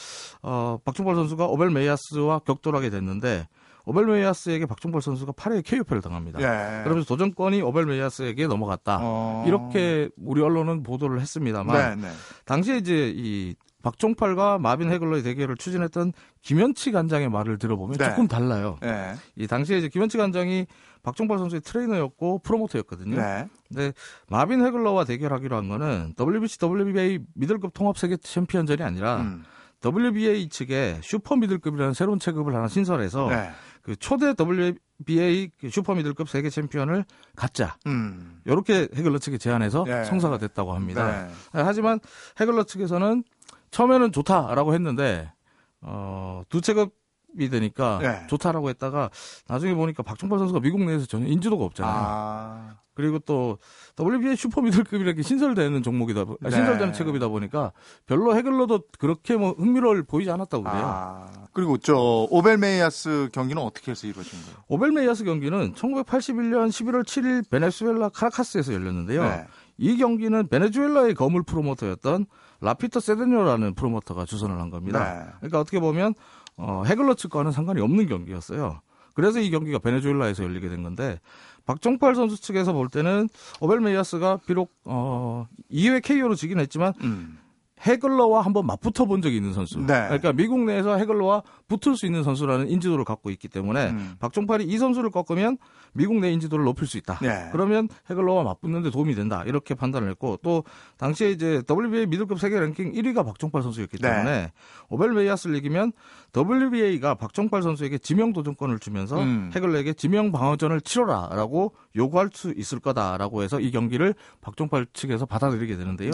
어, 0.42 0.78
박종팔 0.84 1.14
선수가 1.14 1.46
오벨 1.46 1.70
메이아스와 1.70 2.40
격돌하게 2.40 2.90
됐는데 2.90 3.46
오벨 3.84 4.06
메이아스에게 4.06 4.66
박종팔 4.66 5.02
선수가 5.02 5.32
8회 5.32 5.64
KO패를 5.64 6.02
당합니다. 6.02 6.40
예. 6.40 6.84
그러면서 6.84 7.06
도전권이 7.06 7.62
오벨 7.62 7.86
메이아스에게 7.86 8.46
넘어갔다. 8.46 8.98
어. 9.00 9.44
이렇게 9.46 10.08
우리 10.16 10.40
언론은 10.42 10.82
보도를 10.82 11.20
했습니다만 11.20 12.00
네, 12.00 12.08
네. 12.08 12.12
당시에 12.44 12.76
이제 12.76 13.12
이 13.14 13.54
박종팔과 13.82 14.58
마빈 14.58 14.90
해글러의 14.90 15.22
대결을 15.22 15.56
추진했던 15.56 16.12
김현치 16.40 16.92
관장의 16.92 17.28
말을 17.28 17.58
들어보면 17.58 17.98
네. 17.98 18.08
조금 18.10 18.28
달라요. 18.28 18.78
예. 18.84 19.14
이 19.36 19.46
당시에 19.46 19.78
이제 19.78 19.88
김현치 19.88 20.18
관장이 20.18 20.66
박종팔 21.02 21.38
선수의 21.38 21.62
트레이너였고 21.62 22.40
프로모터였거든요. 22.40 23.16
네. 23.16 23.48
근데 23.68 23.92
마빈 24.28 24.64
해글러와 24.64 25.04
대결하기로 25.04 25.56
한 25.56 25.68
거는 25.68 26.14
WBC, 26.18 26.58
WBA 26.62 27.18
미들급 27.34 27.74
통합 27.74 27.98
세계 27.98 28.16
챔피언전이 28.16 28.82
아니라 28.82 29.22
음. 29.22 29.44
WBA 29.84 30.48
측에 30.48 31.00
슈퍼 31.02 31.36
미들급이라는 31.36 31.94
새로운 31.94 32.18
체급을 32.18 32.54
하나 32.54 32.68
신설해서 32.68 33.28
네. 33.28 33.50
그 33.82 33.96
초대 33.96 34.34
WBA 34.38 35.50
그 35.60 35.70
슈퍼 35.70 35.94
미들급 35.94 36.28
세계 36.28 36.50
챔피언을 36.50 37.04
갖자. 37.34 37.76
음. 37.86 38.40
이렇게 38.44 38.88
해글러 38.94 39.18
측에 39.18 39.38
제안해서 39.38 39.84
네. 39.84 40.04
성사가 40.04 40.38
됐다고 40.38 40.72
합니다. 40.72 41.26
네. 41.26 41.32
하지만 41.52 41.98
해글러 42.40 42.62
측에서는 42.62 43.24
처음에는 43.70 44.12
좋다라고 44.12 44.74
했는데 44.74 45.32
어, 45.80 46.42
두 46.48 46.60
체급 46.60 46.94
이 47.38 47.48
되니까 47.48 47.98
네. 48.00 48.26
좋다라고 48.28 48.68
했다가 48.70 49.10
나중에 49.48 49.74
보니까 49.74 50.02
박종팔 50.02 50.38
선수가 50.38 50.60
미국 50.60 50.82
내에서 50.84 51.06
전혀 51.06 51.26
인지도가 51.26 51.64
없잖아요. 51.64 51.94
아. 51.96 52.74
그리고 52.94 53.18
또 53.20 53.56
WBA 53.98 54.36
슈퍼 54.36 54.60
미들급이라게 54.60 55.22
신설되는 55.22 55.82
종목이다 55.82 56.24
보- 56.26 56.36
네. 56.42 56.50
신설되는 56.50 56.92
체급이다 56.92 57.28
보니까 57.28 57.72
별로 58.06 58.36
해글러도 58.36 58.82
그렇게 58.98 59.34
뭐 59.36 59.52
흥미를 59.52 60.02
보이지 60.02 60.30
않았다고 60.30 60.62
그래요. 60.64 60.82
아. 60.84 61.26
그리고 61.54 61.78
저 61.78 61.94
오벨메이아스 62.30 63.30
경기는 63.32 63.62
어떻게 63.62 63.92
해서 63.92 64.06
이루어진 64.06 64.38
거예요? 64.42 64.56
오벨메이아스 64.68 65.24
경기는 65.24 65.72
1981년 65.72 66.68
11월 66.68 67.02
7일 67.04 67.48
베네수엘라 67.48 68.10
카라카스에서 68.10 68.74
열렸는데요. 68.74 69.22
네. 69.24 69.46
이 69.78 69.96
경기는 69.96 70.48
베네수엘라의 70.48 71.14
거물 71.14 71.42
프로모터였던 71.44 72.26
라피터 72.60 73.00
세데뇨라는 73.00 73.74
프로모터가 73.74 74.26
주선을 74.26 74.60
한 74.60 74.68
겁니다. 74.70 75.02
네. 75.14 75.30
그러니까 75.38 75.60
어떻게 75.60 75.80
보면 75.80 76.14
어, 76.64 76.84
해글러 76.86 77.14
측과는 77.14 77.50
상관이 77.50 77.80
없는 77.80 78.06
경기였어요. 78.06 78.80
그래서 79.14 79.40
이 79.40 79.50
경기가 79.50 79.80
베네수엘라에서 79.80 80.44
열리게 80.44 80.68
된 80.68 80.84
건데 80.84 81.20
박종팔 81.66 82.14
선수 82.14 82.40
측에서 82.40 82.72
볼 82.72 82.88
때는 82.88 83.28
오벨메이아스가 83.60 84.38
비록 84.46 84.72
어, 84.84 85.48
2회 85.72 86.02
KO로 86.02 86.36
지긴 86.36 86.60
했지만 86.60 86.94
음. 87.02 87.38
해글러와 87.86 88.42
한번 88.42 88.66
맞붙어 88.66 89.04
본 89.06 89.22
적이 89.22 89.36
있는 89.36 89.52
선수. 89.52 89.78
네. 89.78 89.86
그러니까 89.86 90.32
미국 90.32 90.60
내에서 90.60 90.96
해글러와 90.96 91.42
붙을 91.68 91.96
수 91.96 92.06
있는 92.06 92.22
선수라는 92.22 92.68
인지도를 92.68 93.04
갖고 93.04 93.30
있기 93.30 93.48
때문에 93.48 93.90
음. 93.90 94.14
박종팔이 94.20 94.64
이 94.64 94.78
선수를 94.78 95.10
꺾으면 95.10 95.58
미국 95.92 96.18
내 96.20 96.30
인지도를 96.32 96.64
높일 96.64 96.86
수 96.86 96.96
있다. 96.96 97.18
네. 97.20 97.48
그러면 97.52 97.88
해글러와 98.08 98.44
맞붙는데 98.44 98.90
도움이 98.90 99.14
된다. 99.14 99.42
이렇게 99.46 99.74
판단을 99.74 100.08
했고 100.10 100.38
또 100.42 100.64
당시에 100.96 101.30
이제 101.30 101.62
WBA 101.68 102.06
미들급 102.06 102.38
세계 102.38 102.58
랭킹 102.58 102.92
1위가 102.92 103.24
박종팔 103.24 103.62
선수였기 103.62 103.98
네. 103.98 104.08
때문에 104.08 104.52
오벨메이아스를 104.88 105.56
이기면 105.56 105.92
WBA가 106.36 107.14
박종팔 107.14 107.62
선수에게 107.62 107.98
지명 107.98 108.32
도전권을 108.32 108.78
주면서 108.78 109.20
음. 109.20 109.50
해글러에게 109.54 109.94
지명 109.94 110.32
방어전을 110.32 110.80
치러라라고 110.82 111.74
요구할 111.96 112.30
수 112.32 112.52
있을 112.56 112.78
거다라고 112.80 113.42
해서 113.42 113.60
이 113.60 113.70
경기를 113.70 114.14
박종팔 114.40 114.86
측에서 114.92 115.26
받아들이게 115.26 115.76
되는데요. 115.76 116.12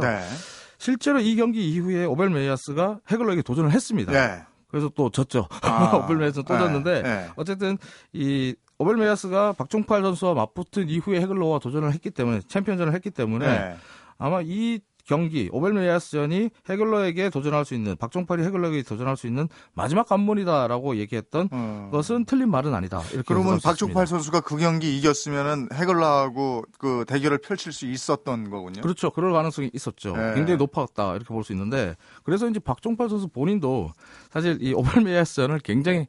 네. 0.79 0.85
실제로 0.85 1.21
이 1.21 1.37
경기 1.37 1.69
이후에 1.71 2.05
오벨메이아스가 2.05 3.01
해글러에게 3.11 3.43
도전을 3.43 3.73
했습니다. 3.73 4.13
네. 4.13 4.43
그래서 4.69 4.91
또 4.95 5.11
졌죠. 5.11 5.49
아. 5.63 5.97
오벨메이아스는 6.05 6.45
또 6.45 6.55
네. 6.55 6.61
졌는데 6.61 7.03
네. 7.03 7.29
어쨌든 7.37 7.79
이 8.13 8.55
오벨메이아스가 8.79 9.55
박종팔 9.55 10.03
선수와 10.03 10.35
맞붙은 10.35 10.89
이후에 10.89 11.21
해글러와 11.21 11.59
도전을 11.59 11.93
했기 11.93 12.11
때문에 12.11 12.41
챔피언전을 12.47 12.95
했기 12.95 13.11
때문에 13.11 13.47
네. 13.47 13.77
아마 14.19 14.41
이 14.43 14.81
경기 15.09 15.49
오벨메이아스전이 15.51 16.51
해글러에게 16.69 17.31
도전할 17.31 17.65
수 17.65 17.75
있는 17.75 17.97
박종팔이 17.97 18.45
해글러에게 18.45 18.83
도전할 18.83 19.17
수 19.17 19.27
있는 19.27 19.49
마지막 19.73 20.07
관문이다라고 20.07 20.97
얘기했던 20.97 21.49
어. 21.51 21.89
것은 21.91 22.27
틀린 22.27 22.51
말은 22.51 22.75
아니다. 22.75 23.01
그러면 23.27 23.59
박종팔. 23.59 24.07
선수가 24.07 24.43
그 24.43 24.59
경기 24.59 24.99
이겼으면은 24.99 25.71
해글러하고 25.73 26.65
그 26.79 27.07
대결을 27.09 27.39
펼칠 27.39 27.73
수 27.73 27.87
있었던 27.87 28.51
거군요. 28.51 28.83
그렇죠. 28.83 29.11
그럴 29.11 29.33
가능성이 29.33 29.71
있었죠. 29.73 30.15
네. 30.15 30.35
굉장히 30.35 30.59
높았다 30.59 31.13
이렇게 31.17 31.25
볼 31.29 31.43
수 31.43 31.53
있는데 31.53 31.97
그래서 32.25 32.47
이제 32.47 32.59
박종팔 32.59 33.09
선수 33.09 33.29
본인도 33.29 33.93
사실 34.31 34.59
이 34.61 34.75
오벨메이아스전을 34.75 35.61
굉장히 35.61 36.07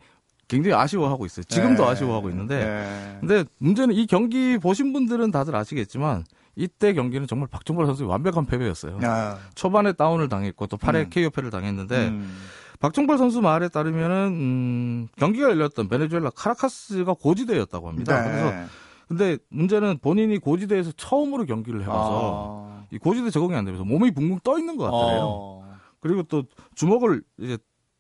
굉장히 0.50 0.76
아쉬워하고 0.76 1.26
있어요. 1.26 1.44
지금도 1.44 1.84
네. 1.86 1.90
아쉬워하고 1.90 2.30
있는데 2.32 2.66
네. 2.66 3.18
근데 3.22 3.44
문제는 3.60 3.96
이 3.96 4.08
경기 4.08 4.58
보신 4.58 4.92
분들은 4.92 5.32
다들 5.32 5.56
아시겠지만 5.56 6.26
이때 6.60 6.94
경기는 6.94 7.26
정말 7.26 7.48
박종팔 7.48 7.86
선수의 7.86 8.10
완벽한 8.10 8.46
패배였어요. 8.46 9.00
아. 9.04 9.38
초반에 9.56 9.94
다운을 9.94 10.28
당했고 10.28 10.68
또 10.68 10.76
8회 10.76 11.06
음. 11.06 11.10
KO패를 11.10 11.52
당했는데 11.52 12.10
음. 12.10 12.38
박종팔 12.82 13.18
선수 13.18 13.40
말에 13.40 13.70
따르면은 13.70 14.28
음, 14.28 15.08
경기가 15.16 15.50
열렸던 15.50 15.88
베네수엘라 15.88 16.32
카라카스가 16.32 17.14
고지대였다고 17.14 17.88
합니다. 17.88 18.22
네. 18.22 18.30
그래서 18.30 18.70
근데 19.08 19.38
문제는 19.50 20.00
본인이 20.00 20.38
고지대에서 20.38 20.92
처음으로 20.98 21.46
경기를 21.46 21.82
해봐서 21.84 22.68
아. 22.68 22.84
이 22.92 22.98
고지대 22.98 23.30
적응이 23.30 23.56
안 23.56 23.64
되면서 23.64 23.86
몸이 23.86 24.12
붕붕 24.12 24.42
떠 24.44 24.60
있는 24.60 24.76
것 24.76 24.84
같아요. 24.84 25.20
어. 25.24 25.78
그리고 26.02 26.24
또 26.24 26.44
주먹을 26.76 27.24
이제 27.40 27.58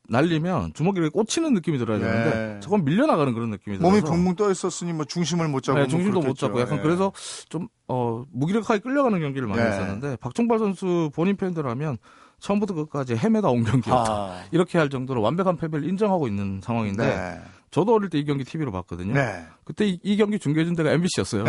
날리면 0.10 0.74
주먹이 0.74 1.00
이렇게 1.00 1.12
꽂히는 1.12 1.54
느낌이 1.54 1.78
들어야 1.78 2.00
되는데 2.00 2.30
네. 2.56 2.60
저건 2.62 2.84
밀려나가는 2.86 3.34
그런 3.34 3.50
느낌이 3.50 3.78
몸이 3.78 3.98
들어서 4.00 4.13
붕붕 4.13 4.36
떠 4.36 4.52
있었으니 4.52 4.93
뭐 4.93 5.06
중심을 5.06 5.48
못 5.48 5.62
잡고 5.63 5.78
네, 5.80 5.86
뭐 5.86 5.88
중심도 5.89 6.22
못. 6.22 6.38
잡고 6.38 6.60
약간 6.62 6.80
예. 6.80 6.82
그래서 6.82 7.12
좀 7.50 7.67
어, 7.88 8.24
무기력하게 8.32 8.80
끌려가는 8.82 9.19
경기를 9.19 9.48
많이 9.48 9.62
네. 9.62 9.67
했었는데 9.69 10.15
박종발 10.17 10.60
선수 10.60 11.10
본인 11.13 11.36
팬들하면 11.38 11.98
처음부터 12.39 12.74
끝까지 12.74 13.15
헤매다 13.15 13.50
온 13.50 13.63
경기였다. 13.63 14.12
아. 14.12 14.43
이렇게 14.52 14.78
할 14.78 14.89
정도로 14.89 15.22
완벽한 15.22 15.58
패배를 15.58 15.88
인정하고 15.89 16.28
있는 16.28 16.62
상황인데 16.63 17.06
네. 17.06 17.41
저도 17.72 17.93
어릴 17.93 18.10
때 18.10 18.17
이 18.17 18.26
경기 18.26 18.43
TV로 18.43 18.72
봤거든요. 18.72 19.13
네. 19.13 19.45
그때 19.63 19.86
이, 19.88 20.00
이 20.04 20.17
경기 20.17 20.39
중계해준 20.39 20.76
데가 20.76 20.91
MBC였어요. 20.91 21.43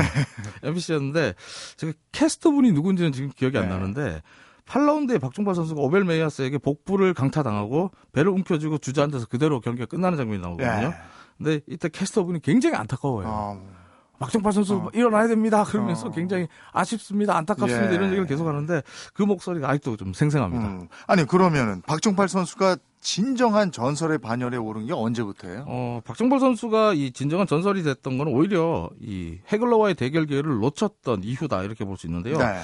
MBC였는데 0.62 1.34
제가 1.78 1.92
캐스터 2.12 2.50
분이 2.50 2.72
누군지는 2.72 3.12
지금 3.12 3.30
기억이 3.34 3.56
안 3.56 3.68
네. 3.68 3.70
나는데 3.70 4.22
8라운드에 4.66 5.20
박종발 5.20 5.54
선수가 5.54 5.80
오벨 5.80 6.04
메이아스에게 6.04 6.58
복부를 6.58 7.14
강타당하고 7.14 7.90
배를 8.12 8.30
움켜쥐고 8.32 8.78
주저앉아서 8.78 9.26
그대로 9.26 9.60
경기가 9.60 9.86
끝나는 9.86 10.16
장면이 10.18 10.40
나오거든요. 10.42 10.88
네. 10.90 10.94
근데 11.38 11.60
이때 11.66 11.88
캐스터분이 11.88 12.40
굉장히 12.42 12.76
안타까워요. 12.76 13.26
어. 13.28 13.80
박종팔 14.18 14.52
선수 14.52 14.74
어. 14.74 14.90
일어나야 14.92 15.28
됩니다. 15.28 15.64
그러면서 15.64 16.08
어. 16.08 16.10
굉장히 16.10 16.46
아쉽습니다. 16.72 17.34
안타깝습니다. 17.38 17.90
예. 17.90 17.94
이런 17.94 18.08
얘기를 18.08 18.26
계속 18.26 18.46
하는데 18.46 18.82
그 19.14 19.22
목소리가 19.22 19.70
아직도 19.70 19.96
좀 19.96 20.12
생생합니다. 20.12 20.66
음. 20.66 20.88
아니 21.06 21.24
그러면은 21.24 21.80
박종팔 21.86 22.28
선수가 22.28 22.76
진정한 23.00 23.72
전설의 23.72 24.18
반열에 24.18 24.58
오른 24.58 24.84
게 24.84 24.92
언제부터예요? 24.92 25.64
어, 25.66 26.00
박종벌 26.04 26.38
선수가 26.38 26.92
이 26.92 27.12
진정한 27.12 27.46
전설이 27.46 27.82
됐던 27.82 28.18
건 28.18 28.28
오히려 28.28 28.90
이 29.00 29.38
해글러와의 29.50 29.94
대결 29.94 30.26
기회를 30.26 30.58
놓쳤던 30.58 31.22
이후다 31.24 31.62
이렇게 31.62 31.86
볼 31.86 31.96
수 31.96 32.06
있는데요. 32.06 32.36
네. 32.36 32.60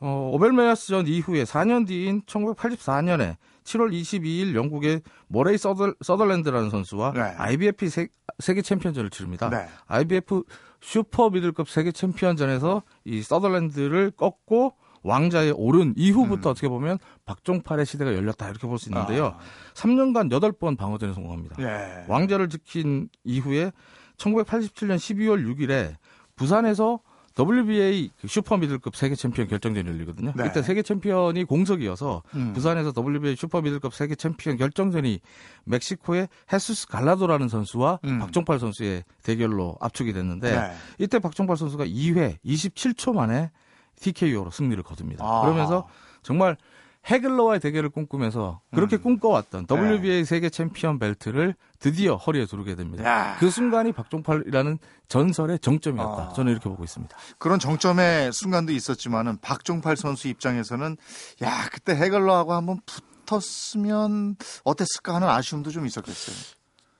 어, 0.00 0.30
오벨메야스 0.32 0.88
전 0.88 1.06
이후에 1.06 1.44
4년 1.44 1.86
뒤인 1.86 2.22
1984년에 2.22 3.36
7월 3.64 3.90
22일 3.92 4.54
영국의 4.54 5.00
모레이 5.28 5.58
서덜, 5.58 5.94
서덜랜드라는 6.00 6.70
선수와 6.70 7.12
네. 7.12 7.20
IBF 7.20 7.88
세, 7.88 8.08
세계 8.38 8.62
챔피언전을 8.62 9.10
치릅니다. 9.10 9.48
네. 9.50 9.66
IBF 9.86 10.44
슈퍼 10.80 11.30
미들급 11.30 11.68
세계 11.68 11.90
챔피언전에서 11.92 12.82
이 13.04 13.22
서덜랜드를 13.22 14.12
꺾고 14.12 14.74
왕자에 15.02 15.50
오른 15.50 15.94
이후부터 15.96 16.48
음. 16.48 16.52
어떻게 16.52 16.68
보면 16.68 16.98
박종팔의 17.24 17.86
시대가 17.86 18.12
열렸다 18.14 18.48
이렇게 18.48 18.66
볼 18.66 18.78
수 18.78 18.88
있는데요. 18.90 19.26
아. 19.26 19.38
3년간 19.74 20.30
8번 20.30 20.76
방어전에 20.76 21.12
성공합니다. 21.14 21.56
예. 21.60 22.04
왕자를 22.08 22.48
지킨 22.48 23.08
이후에 23.24 23.72
1987년 24.16 24.96
12월 24.96 25.46
6일에 25.56 25.94
부산에서 26.34 27.00
WBA 27.38 28.10
그 28.18 28.28
슈퍼 28.28 28.56
미들급 28.56 28.96
세계 28.96 29.14
챔피언 29.14 29.46
결정전이 29.46 29.86
열리거든요. 29.86 30.32
네. 30.34 30.46
이때 30.46 30.62
세계 30.62 30.82
챔피언이 30.82 31.44
공석이어서 31.44 32.22
음. 32.34 32.52
부산에서 32.54 32.92
WBA 32.96 33.36
슈퍼 33.36 33.60
미들급 33.60 33.94
세계 33.94 34.14
챔피언 34.14 34.56
결정전이 34.56 35.20
멕시코의 35.64 36.28
헤수스 36.52 36.88
갈라도라는 36.88 37.48
선수와 37.48 38.00
음. 38.04 38.18
박종팔 38.20 38.58
선수의 38.58 39.04
대결로 39.22 39.76
압축이 39.80 40.14
됐는데 40.14 40.50
네. 40.50 40.72
이때 40.98 41.18
박종팔 41.18 41.56
선수가 41.58 41.84
2회 41.84 42.38
27초 42.44 43.12
만에 43.14 43.50
TKO로 44.00 44.50
승리를 44.50 44.82
거둡니다. 44.82 45.24
아. 45.24 45.42
그러면서 45.42 45.86
정말 46.22 46.56
해글러와의 47.08 47.60
대결을 47.60 47.90
꿈꾸면서 47.90 48.60
그렇게 48.74 48.96
음. 48.96 49.02
꿈꿔왔던 49.02 49.66
네. 49.66 49.74
WBA 49.74 50.24
세계 50.24 50.50
챔피언 50.50 50.98
벨트를 50.98 51.54
드디어 51.78 52.16
허리에 52.16 52.46
두르게 52.46 52.74
됩니다. 52.74 53.04
야. 53.04 53.36
그 53.38 53.50
순간이 53.50 53.92
박종팔이라는 53.92 54.78
전설의 55.08 55.60
정점이었다. 55.60 56.22
아. 56.30 56.32
저는 56.34 56.52
이렇게 56.52 56.68
보고 56.68 56.82
있습니다. 56.82 57.16
그런 57.38 57.58
정점의 57.58 58.32
순간도 58.32 58.72
있었지만은 58.72 59.38
박종팔 59.40 59.96
선수 59.96 60.28
입장에서는 60.28 60.96
야 61.42 61.68
그때 61.72 61.94
해글러하고 61.94 62.54
한번 62.54 62.80
붙었으면 63.26 64.36
어땠을까 64.64 65.14
하는 65.14 65.28
아쉬움도 65.28 65.70
좀 65.70 65.86
있었겠어요. 65.86 66.55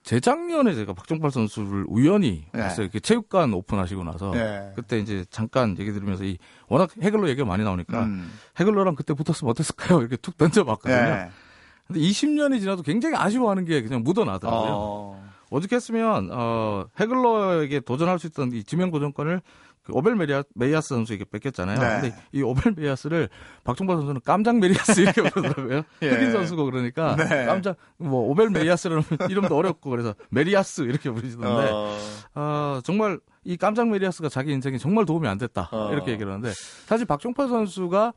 재작년에 0.07 0.73
제가 0.75 0.93
박종팔 0.93 1.33
선수를 1.33 1.85
우연히 1.89 2.45
네. 2.53 2.61
봤어요. 2.61 2.85
이렇게 2.85 3.01
체육관 3.01 3.53
오픈하시고 3.53 4.05
나서 4.05 4.31
네. 4.31 4.73
그때 4.77 5.01
이제 5.01 5.25
잠깐 5.31 5.77
얘기 5.81 5.93
들으면서 5.93 6.23
이 6.23 6.39
워낙 6.69 6.91
해글러 7.03 7.29
얘기가 7.29 7.45
많이 7.45 7.65
나오니까 7.65 8.05
음. 8.05 8.31
해글러랑 8.61 8.95
그때 8.95 9.15
붙었으면 9.15 9.51
어땠을까요? 9.51 9.99
이렇게 10.01 10.17
툭 10.17 10.39
던져봤거든요. 10.39 10.97
네. 10.97 11.31
근데 11.89 12.01
20년이 12.01 12.61
지나도 12.61 12.83
굉장히 12.83 13.17
아쉬워하는 13.17 13.65
게 13.65 13.83
그냥 13.83 14.05
묻어나더라고요. 14.05 14.71
어. 14.71 15.27
오죽했으면 15.51 16.31
어, 16.33 16.87
해글러에게 17.01 17.81
도전할 17.81 18.21
수 18.21 18.29
있던 18.29 18.53
이 18.53 18.63
지명 18.63 18.93
그 18.93 19.01
오벨 19.91 20.17
메리아, 20.17 20.43
메이아스 20.55 20.89
선수에게 20.89 21.25
뺏겼잖아요. 21.31 21.79
네. 21.79 22.01
근데 22.01 22.17
이 22.33 22.43
오벨 22.43 22.75
메이아스를 22.77 23.29
박종팔 23.65 23.97
선수는 23.97 24.21
깜짝 24.25 24.59
메리아스 24.59 25.01
이렇게 25.01 25.23
부르더라고요. 25.31 25.83
예. 26.03 26.09
흑인 26.09 26.33
선수고 26.33 26.65
그러니까 26.65 27.17
네. 27.17 27.47
깜짝 27.47 27.77
뭐 27.99 28.29
오벨 28.31 28.51
메리아스라는 28.51 29.03
이름도 29.31 29.57
어렵고 29.57 29.91
그래서 29.91 30.15
메리아스 30.31 30.83
이렇게 30.83 31.11
부르시던데 31.11 31.71
어, 31.73 31.97
아, 32.35 32.81
정말 32.85 33.19
이 33.45 33.57
깜짝 33.57 33.89
메리아스가 33.89 34.29
자기 34.29 34.53
인생에 34.53 34.79
정말 34.79 35.05
도움이 35.07 35.29
안 35.29 35.39
됐다. 35.39 35.69
어. 35.73 35.91
이렇게 35.93 36.11
얘기를 36.13 36.33
하는데 36.33 36.53
사실 36.87 37.07
박종팔 37.07 37.49
선수가 37.49 38.13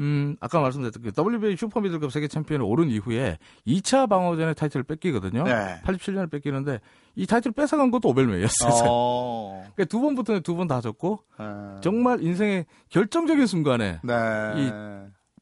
음, 0.00 0.36
아까 0.40 0.60
말씀드렸던 0.60 1.02
그 1.02 1.12
WBA 1.16 1.56
슈퍼 1.56 1.80
미들급 1.80 2.10
세계 2.10 2.26
챔피언을 2.26 2.64
오른 2.66 2.88
이후에 2.88 3.38
2차 3.66 4.08
방어전에 4.08 4.54
타이틀을 4.54 4.84
뺏기거든요. 4.84 5.44
네. 5.44 5.80
87년에 5.84 6.30
뺏기는데 6.30 6.80
이 7.16 7.26
타이틀 7.26 7.52
뺏어간 7.52 7.90
것도 7.90 8.08
오벨 8.08 8.26
메이아스였어요. 8.26 8.88
어, 8.90 9.62
그러니까 9.76 9.84
두 9.84 10.00
번부터는 10.00 10.42
두번 10.42 10.66
다 10.68 10.80
졌고 10.80 11.20
네. 11.38 11.44
정말 11.82 12.22
인생의 12.22 12.64
결정적인 12.88 13.46
순간에 13.46 14.00
네. 14.02 14.14
이 14.56 14.70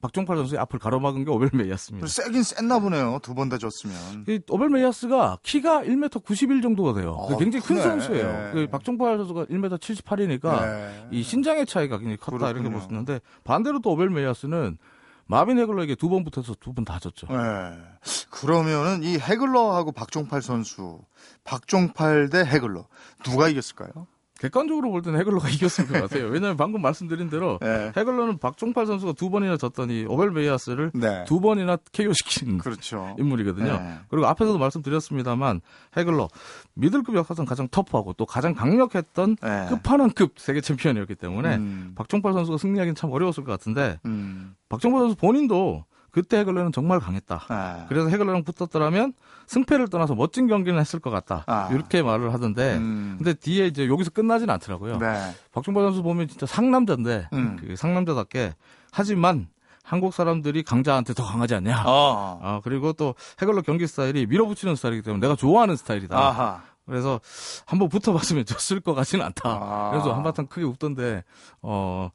박종팔 0.00 0.36
선수의 0.36 0.60
앞을 0.60 0.78
가로막은 0.78 1.24
게 1.24 1.30
오벨 1.30 1.50
메이아스입니다. 1.52 2.06
세긴 2.06 2.42
셌나 2.44 2.78
보네요. 2.78 3.18
두 3.22 3.34
번 3.34 3.48
다 3.48 3.58
졌으면. 3.58 4.24
이 4.28 4.38
오벨 4.48 4.68
메이아스가 4.68 5.38
키가 5.42 5.82
1m 5.82 6.22
91 6.22 6.62
정도가 6.62 6.92
돼요. 7.00 7.12
어, 7.12 7.36
굉장히 7.36 7.64
큰 7.64 7.76
크네. 7.76 7.82
선수예요. 7.82 8.26
네. 8.32 8.50
그 8.52 8.66
박종팔 8.68 9.18
선수가 9.18 9.46
1m 9.46 9.78
78이니까 9.78 10.60
네. 10.60 11.08
이 11.10 11.22
신장의 11.24 11.66
차이가 11.66 11.98
굉장히 11.98 12.16
컸다 12.16 12.36
이렇게 12.50 12.60
그렇군요. 12.60 12.70
볼수 12.70 12.86
있는데 12.90 13.20
반대로 13.44 13.80
또 13.80 13.90
오벨 13.90 14.08
메이아스는 14.10 14.78
마빈 15.26 15.58
해글러에게 15.58 15.94
두 15.96 16.08
번 16.08 16.24
붙어서 16.24 16.54
두 16.60 16.72
번 16.72 16.84
다 16.84 16.98
졌죠. 17.00 17.26
네. 17.28 17.36
그러면은 18.30 19.02
이 19.02 19.18
해글러하고 19.18 19.92
박종팔 19.92 20.42
선수, 20.42 21.00
박종팔 21.44 22.30
대 22.30 22.38
해글러 22.44 22.86
누가 23.24 23.48
이겼을까요? 23.48 24.06
객관적으로 24.38 24.90
볼 24.90 25.02
때는 25.02 25.18
해글러가 25.20 25.48
이겼을 25.50 25.86
것 25.86 26.00
같아요. 26.00 26.26
왜냐하면 26.26 26.56
방금 26.56 26.80
말씀드린 26.80 27.28
대로 27.28 27.58
네. 27.60 27.92
해글러는 27.96 28.38
박종팔 28.38 28.86
선수가 28.86 29.12
두 29.12 29.30
번이나 29.30 29.56
졌더니 29.56 30.06
오벨 30.08 30.30
메이아스를 30.30 30.92
네. 30.94 31.24
두 31.26 31.40
번이나 31.40 31.76
KO 31.92 32.12
시킨 32.12 32.58
그렇죠. 32.58 33.14
인물이거든요. 33.18 33.72
네. 33.72 33.94
그리고 34.08 34.26
앞에서도 34.26 34.58
말씀드렸습니다만 34.58 35.60
해글러 35.96 36.28
미들급 36.74 37.16
역사상 37.16 37.44
가장 37.44 37.68
터프하고 37.68 38.12
또 38.14 38.24
가장 38.24 38.54
강력했던 38.54 39.36
네. 39.42 39.66
끝판왕급 39.68 40.34
세계 40.38 40.60
챔피언이었기 40.60 41.16
때문에 41.16 41.56
음. 41.56 41.92
박종팔 41.96 42.32
선수가 42.32 42.58
승리하기는 42.58 42.94
참 42.94 43.10
어려웠을 43.10 43.44
것 43.44 43.52
같은데 43.52 43.98
음. 44.06 44.54
박종팔 44.68 45.00
선수 45.00 45.16
본인도 45.16 45.84
그때 46.18 46.38
해글러는 46.38 46.72
정말 46.72 46.98
강했다. 46.98 47.46
네. 47.48 47.84
그래서 47.88 48.08
해글러랑 48.08 48.42
붙었더라면 48.42 49.12
승패를 49.46 49.86
떠나서 49.86 50.16
멋진 50.16 50.48
경기는 50.48 50.78
했을 50.80 50.98
것 50.98 51.10
같다. 51.10 51.44
아. 51.46 51.68
이렇게 51.70 52.02
말을 52.02 52.34
하던데 52.34 52.76
음. 52.76 53.14
근데 53.18 53.34
뒤에 53.34 53.68
이제 53.68 53.86
여기서 53.86 54.10
끝나진 54.10 54.50
않더라고요. 54.50 54.98
네. 54.98 55.32
박종발 55.52 55.84
선수 55.84 56.02
보면 56.02 56.26
진짜 56.26 56.44
상남자인데 56.44 57.28
음. 57.34 57.56
그 57.60 57.76
상남자답게 57.76 58.54
하지만 58.90 59.46
한국 59.84 60.12
사람들이 60.12 60.64
강자한테 60.64 61.14
더 61.14 61.24
강하지 61.24 61.54
않냐. 61.54 61.84
어. 61.86 62.40
아, 62.42 62.60
그리고 62.64 62.92
또 62.92 63.14
해글러 63.40 63.62
경기 63.62 63.86
스타일이 63.86 64.26
밀어붙이는 64.26 64.74
스타일이기 64.74 65.02
때문에 65.02 65.20
내가 65.20 65.36
좋아하는 65.36 65.76
스타일이다. 65.76 66.18
아하. 66.18 66.62
그래서 66.84 67.20
한번 67.64 67.88
붙어봤으면 67.88 68.44
졌을 68.46 68.80
것 68.80 68.94
같지는 68.94 69.24
않다. 69.24 69.48
아. 69.48 69.90
그래서 69.92 70.12
한바탕 70.14 70.48
크게 70.48 70.66
웃던데 70.66 71.22
어 71.62 72.10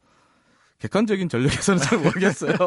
객관적인 0.83 1.29
전력에서는 1.29 1.79
잘 1.81 1.97
모르겠어요. 1.99 2.57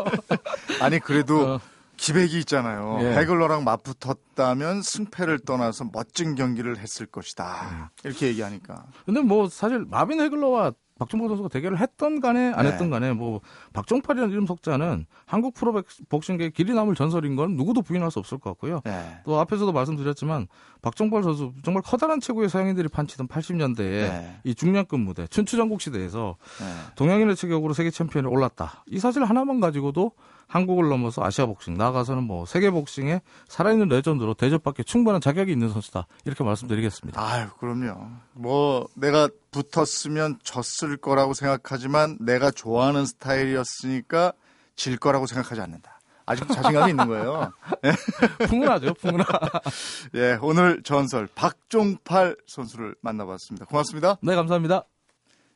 아니 0.81 0.99
그래도 0.99 1.57
어. 1.57 1.61
기백이 1.99 2.39
있잖아요. 2.41 2.99
예. 3.03 3.15
해글러랑 3.15 3.63
맞붙었다면 3.65 4.81
승패를 4.81 5.41
떠나서 5.41 5.91
멋진 5.93 6.35
경기를 6.35 6.79
했을 6.79 7.05
것이다. 7.05 7.91
이렇게 8.05 8.29
얘기하니까. 8.29 8.87
근데 9.05 9.21
뭐 9.21 9.51
사실 9.51 9.85
마빈 9.87 10.21
해글러와 10.21 10.73
박종팔 10.99 11.29
선수가 11.29 11.49
대결을 11.51 11.79
했던 11.79 12.21
간에 12.21 12.53
안 12.53 12.65
네. 12.65 12.73
했던 12.73 12.91
간에 12.91 13.13
뭐 13.13 13.41
박종팔이라는 13.73 14.33
이름 14.33 14.47
속자는 14.47 15.07
한국 15.27 15.55
프로 15.55 15.83
복싱계의 16.09 16.53
길이 16.53 16.75
남을 16.75 16.95
전설인 16.95 17.37
건 17.37 17.57
누구도 17.57 17.83
부인할 17.83 18.11
수 18.11 18.19
없을 18.19 18.39
것 18.39 18.51
같고요. 18.51 18.81
네. 18.85 19.19
또 19.25 19.39
앞에서도 19.39 19.71
말씀드렸지만 19.73 20.49
박종팔 20.83 21.23
선수 21.23 21.53
정말 21.63 21.83
커다란 21.83 22.21
체구의 22.21 22.49
서양인들이 22.49 22.89
판치던 22.89 23.29
80년대에 23.29 23.81
네. 23.81 24.41
이 24.45 24.55
중량급 24.55 25.01
무대 25.01 25.27
춘추전국 25.27 25.81
시대에서 25.81 26.37
네. 26.59 26.95
동양인의 26.97 27.37
체격으로 27.37 27.75
세계 27.75 27.91
챔피언에 27.91 28.29
올랐다. 28.29 28.85
이 28.87 28.99
사실 28.99 29.25
하나만 29.25 29.61
가지고도 29.61 30.13
한국을 30.47 30.89
넘어서 30.89 31.25
아시아 31.25 31.47
복싱 31.47 31.75
나아가서는 31.75 32.23
뭐 32.23 32.47
세계 32.47 32.71
복싱의 32.71 33.21
살아있는 33.49 33.89
레전드로 33.89 34.35
대접받기 34.35 34.85
충분한 34.85 35.21
자격이 35.21 35.53
있는 35.53 35.69
선수다. 35.71 36.07
이렇게 36.25 36.45
말씀드리겠습니다. 36.45 37.21
아유, 37.21 37.49
그럼요. 37.59 38.09
뭐 38.33 38.89
내가 38.95 39.29
붙었으면 39.51 40.39
졌을 40.43 40.97
거라고 40.97 41.35
생각하지만 41.35 42.19
내가 42.21 42.51
좋아하는 42.51 43.07
스타일이었으니까 43.07 44.33
질 44.77 44.97
거라고 44.99 45.27
생각하지 45.27 45.61
않는다. 45.61 45.97
아직 46.27 46.47
자신감이 46.49 46.91
있는 46.91 47.07
거예요. 47.07 47.53
풍운하죠, 48.49 48.95
풍운하. 48.95 49.27
예, 50.15 50.37
오늘 50.43 50.83
전설 50.83 51.29
박종팔 51.35 52.37
선수를 52.47 52.97
만나봤습니다. 53.01 53.67
고맙습니다. 53.67 54.17
네, 54.23 54.35
감사합니다. 54.35 54.85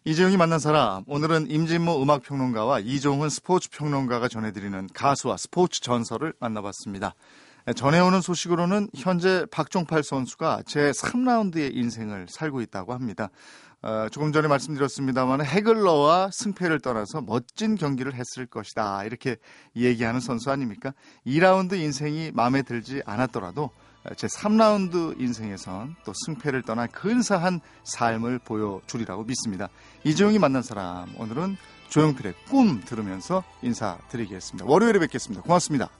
이재용이 0.07 0.39
만난 0.39 0.59
사람 0.59 1.05
오늘은 1.07 1.51
임진모 1.51 2.03
음악평론가와 2.03 2.79
이종훈 2.79 3.29
스포츠평론가가 3.29 4.29
전해드리는 4.29 4.89
가수와 4.95 5.37
스포츠 5.37 5.83
전설을 5.83 6.33
만나봤습니다. 6.41 7.15
전해오는 7.77 8.23
소식으로는 8.23 8.89
현재 8.97 9.45
박종팔 9.51 10.03
선수가 10.03 10.63
제 10.67 10.91
3라운드의 10.93 11.77
인생을 11.77 12.29
살고 12.31 12.63
있다고 12.63 12.95
합니다. 12.95 13.29
어, 13.83 14.09
조금 14.11 14.33
전에 14.33 14.49
말씀드렸습니다만 14.49 15.45
해글러와 15.45 16.31
승패를 16.33 16.81
떠나서 16.81 17.21
멋진 17.21 17.77
경기를 17.77 18.15
했을 18.15 18.47
것이다 18.47 19.05
이렇게 19.05 19.37
얘기하는 19.77 20.21
선수 20.21 20.51
아닙니까? 20.51 20.95
2라운드 21.27 21.75
인생이 21.75 22.31
마음에 22.33 22.63
들지 22.63 23.03
않았더라도 23.05 23.71
제 24.17 24.27
3라운드 24.27 25.21
인생에선 25.21 25.97
또 26.05 26.13
승패를 26.25 26.63
떠난 26.63 26.89
근사한 26.89 27.61
삶을 27.85 28.39
보여주리라고 28.41 29.25
믿습니다. 29.25 29.69
이재용이 30.05 30.39
만난 30.39 30.63
사람 30.63 31.13
오늘은 31.19 31.57
조용필의 31.91 32.35
꿈 32.49 32.81
들으면서 32.81 33.45
인사드리겠습니다. 33.63 34.65
월요일에 34.67 35.01
뵙겠습니다. 35.01 35.43
고맙습니다. 35.43 35.91